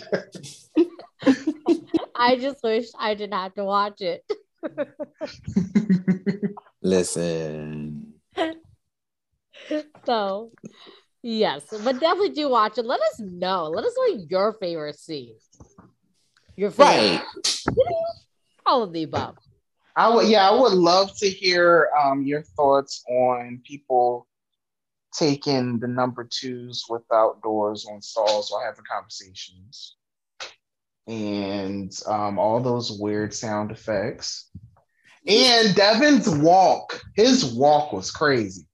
[2.13, 4.29] I just wish I didn't have to watch it.
[6.81, 7.96] Listen.
[10.05, 10.51] So,
[11.21, 12.85] yes, but definitely do watch it.
[12.85, 13.65] Let us know.
[13.65, 15.35] Let us know your favorite scene.
[16.55, 17.21] Your favorite,
[17.75, 17.75] Right.
[18.65, 19.37] all of the above.
[19.95, 24.27] I would, yeah, I would love to hear um, your thoughts on people
[25.13, 29.97] taking the number twos without doors on stalls while having conversations,
[31.07, 34.49] and um, all those weird sound effects.
[35.27, 38.66] And Devon's walk, his walk was crazy.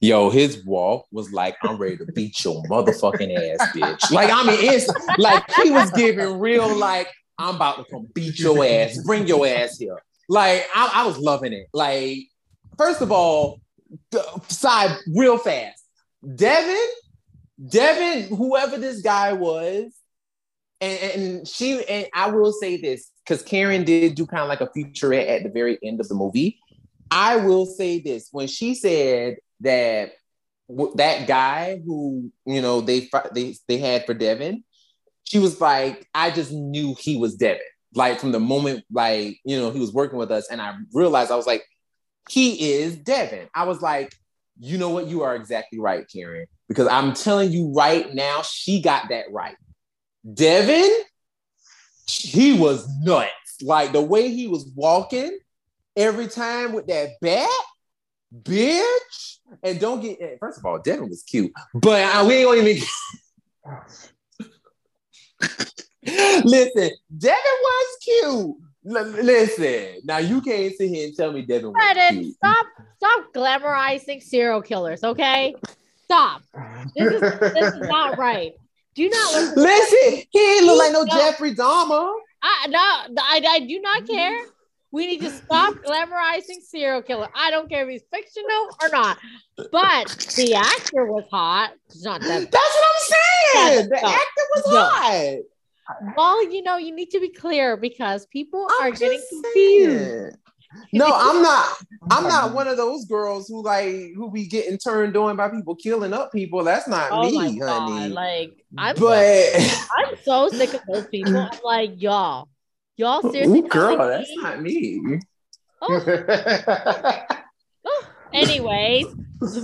[0.00, 4.10] Yo, his walk was like, I'm ready to beat your motherfucking ass, bitch.
[4.10, 4.86] Like, I mean, it's
[5.18, 7.08] like he was giving real, like,
[7.38, 8.98] I'm about to come beat your ass.
[9.04, 10.02] Bring your ass here.
[10.28, 11.68] Like, I, I was loving it.
[11.72, 12.18] Like,
[12.76, 13.60] first of all,
[14.48, 15.82] side real fast.
[16.34, 16.86] Devon,
[17.68, 19.92] Devon, whoever this guy was,
[20.80, 24.60] and, and she, and I will say this because Karan did do kind of like
[24.60, 26.58] a featurette at the very end of the movie.
[27.10, 30.12] I will say this when she said that
[30.96, 34.64] that guy who you know they they they had for Devon,
[35.24, 37.60] she was like, I just knew he was Devon.
[37.94, 41.30] Like from the moment like you know he was working with us, and I realized
[41.30, 41.64] I was like,
[42.28, 43.48] he is Devon.
[43.54, 44.14] I was like,
[44.58, 48.80] you know what, you are exactly right, Karan, because I'm telling you right now, she
[48.80, 49.56] got that right.
[50.32, 50.90] Devon,
[52.06, 53.30] he was nuts.
[53.62, 55.38] Like the way he was walking
[55.96, 57.48] every time with that bat,
[58.34, 59.33] bitch.
[59.62, 62.68] And don't get eh, first of all, Devon was cute, but I, we ain't gonna
[62.68, 62.82] even.
[66.44, 68.56] Listen, Devon was cute.
[68.86, 72.66] L- listen, now you can't sit here and tell me Devon was stop,
[72.96, 75.54] stop glamorizing serial killers, okay?
[76.04, 76.42] Stop.
[76.94, 77.20] This is
[77.54, 78.52] this is not right.
[78.94, 79.62] Do not listen.
[79.62, 81.16] Listen, he ain't look like no No.
[81.16, 82.12] Jeffrey Dahmer.
[82.42, 84.38] I, no, I, I do not care.
[84.94, 87.28] We need to stop glamorizing serial killer.
[87.34, 89.18] I don't care if he's fictional or not.
[89.72, 91.72] But the actor was hot.
[91.88, 92.48] It's not that.
[92.52, 93.88] That's what I'm saying.
[93.88, 94.08] The No.
[94.08, 94.78] actor was No.
[94.78, 95.38] hot.
[96.16, 100.36] Well, you know, you need to be clear because people I'm are getting confused.
[100.92, 101.76] No, I'm not.
[102.10, 105.74] I'm not one of those girls who like who be getting turned on by people
[105.74, 106.62] killing up people.
[106.62, 107.88] That's not Oh me, god!
[107.90, 108.08] honey.
[108.10, 111.48] Like I'm, but I'm so sick of those people.
[111.52, 112.48] I'm like, y'all,
[112.96, 113.60] y'all seriously.
[113.60, 115.20] Ooh, girl, telling that's me- not me.
[115.82, 117.26] Oh,
[117.84, 118.06] oh.
[118.32, 119.06] Anyways,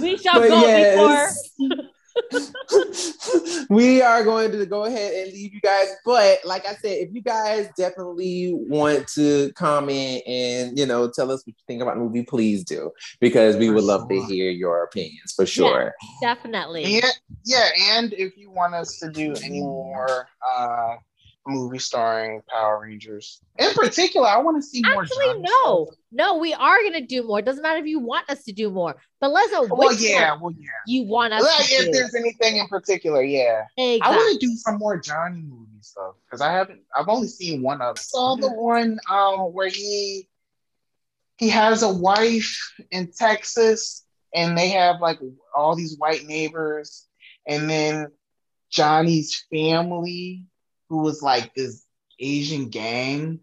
[0.01, 1.51] we shall But go yes.
[3.71, 5.89] we are going to go ahead and leave you guys.
[6.05, 11.31] But like I said, if you guys definitely want to comment and you know tell
[11.31, 12.91] us what you think about the movie, please do
[13.21, 15.95] because we would love to hear your opinions for sure.
[16.01, 16.35] before.
[16.35, 16.97] Definitely.
[16.97, 17.13] And
[17.45, 20.97] yeah, and if you want us to do any more uh
[21.47, 25.03] movie starring Power Rangers, in particular, I want to see more.
[25.03, 25.99] Actually, no, stuff.
[26.13, 27.39] no, we are gonna do more.
[27.41, 30.37] It Doesn't matter if you want us to do more, but let's know Well, yeah,
[30.41, 30.69] well, yeah.
[30.87, 31.93] you want us Like, to if do.
[31.93, 33.65] there's anything in particular, yeah.
[33.77, 34.01] Exactly.
[34.03, 36.83] I want to do some more Johnny movie stuff because I haven't.
[36.95, 37.99] I've only seen one of.
[37.99, 40.29] Saw the one um where he
[41.39, 42.55] he has a wife
[42.91, 44.05] in Texas
[44.35, 45.19] and they have like
[45.57, 47.07] all these white neighbors
[47.47, 48.09] And then
[48.71, 50.45] Johnny's family,
[50.91, 51.87] who was like this
[52.19, 53.41] Asian gang,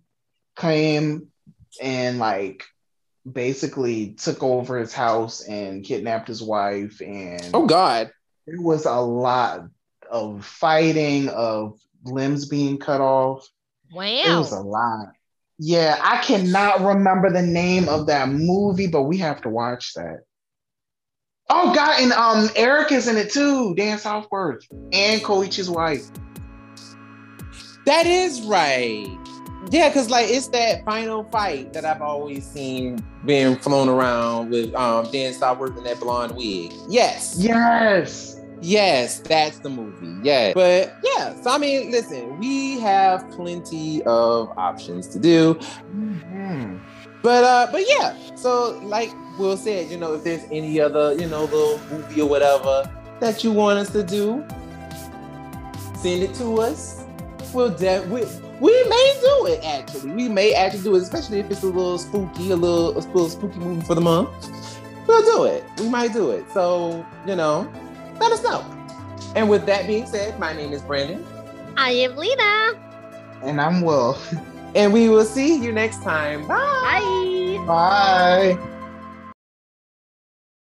[0.55, 1.29] came
[1.81, 2.65] and like
[3.29, 7.01] basically took over his house and kidnapped his wife.
[7.01, 8.11] And oh God,
[8.45, 9.67] it was a lot
[10.11, 13.47] of fighting, of limbs being cut off.
[13.91, 14.03] Wow.
[14.03, 15.13] It was a lot.
[15.59, 20.19] Yeah, I cannot remember the name of that movie, but we have to watch that.
[21.49, 26.03] Oh God, and um Eric is in it too, Dan Southworth, and Koichi's wife.
[27.87, 29.07] That is right.
[29.69, 34.75] Yeah, because like it's that final fight that I've always seen being flown around with
[34.75, 36.73] um Dan Southworth in that blonde wig.
[36.89, 37.37] Yes.
[37.39, 38.41] Yes.
[38.59, 40.19] Yes, that's the movie.
[40.21, 40.51] Yeah.
[40.53, 45.53] But yeah, so I mean, listen, we have plenty of options to do.
[45.95, 46.79] Mm-hmm.
[47.23, 51.25] But uh, but yeah, so like Will said, you know, if there's any other, you
[51.27, 52.91] know, little movie or whatever
[53.21, 54.45] that you want us to do,
[55.95, 57.06] send it to us.
[57.53, 58.23] We'll de- we,
[58.59, 60.11] we may do it actually.
[60.11, 63.29] We may actually do it, especially if it's a little spooky, a little a little
[63.29, 64.29] spooky movie for the month.
[65.07, 65.63] We'll do it.
[65.79, 66.45] We might do it.
[66.51, 67.71] So, you know,
[68.19, 68.65] let us know.
[69.35, 71.25] And with that being said, my name is Brandon.
[71.77, 72.73] I am Lena.
[73.43, 74.17] And I'm Will.
[74.75, 76.47] And we will see you next time.
[76.47, 77.63] Bye.
[77.65, 78.57] Bye.
[78.57, 78.76] Bye.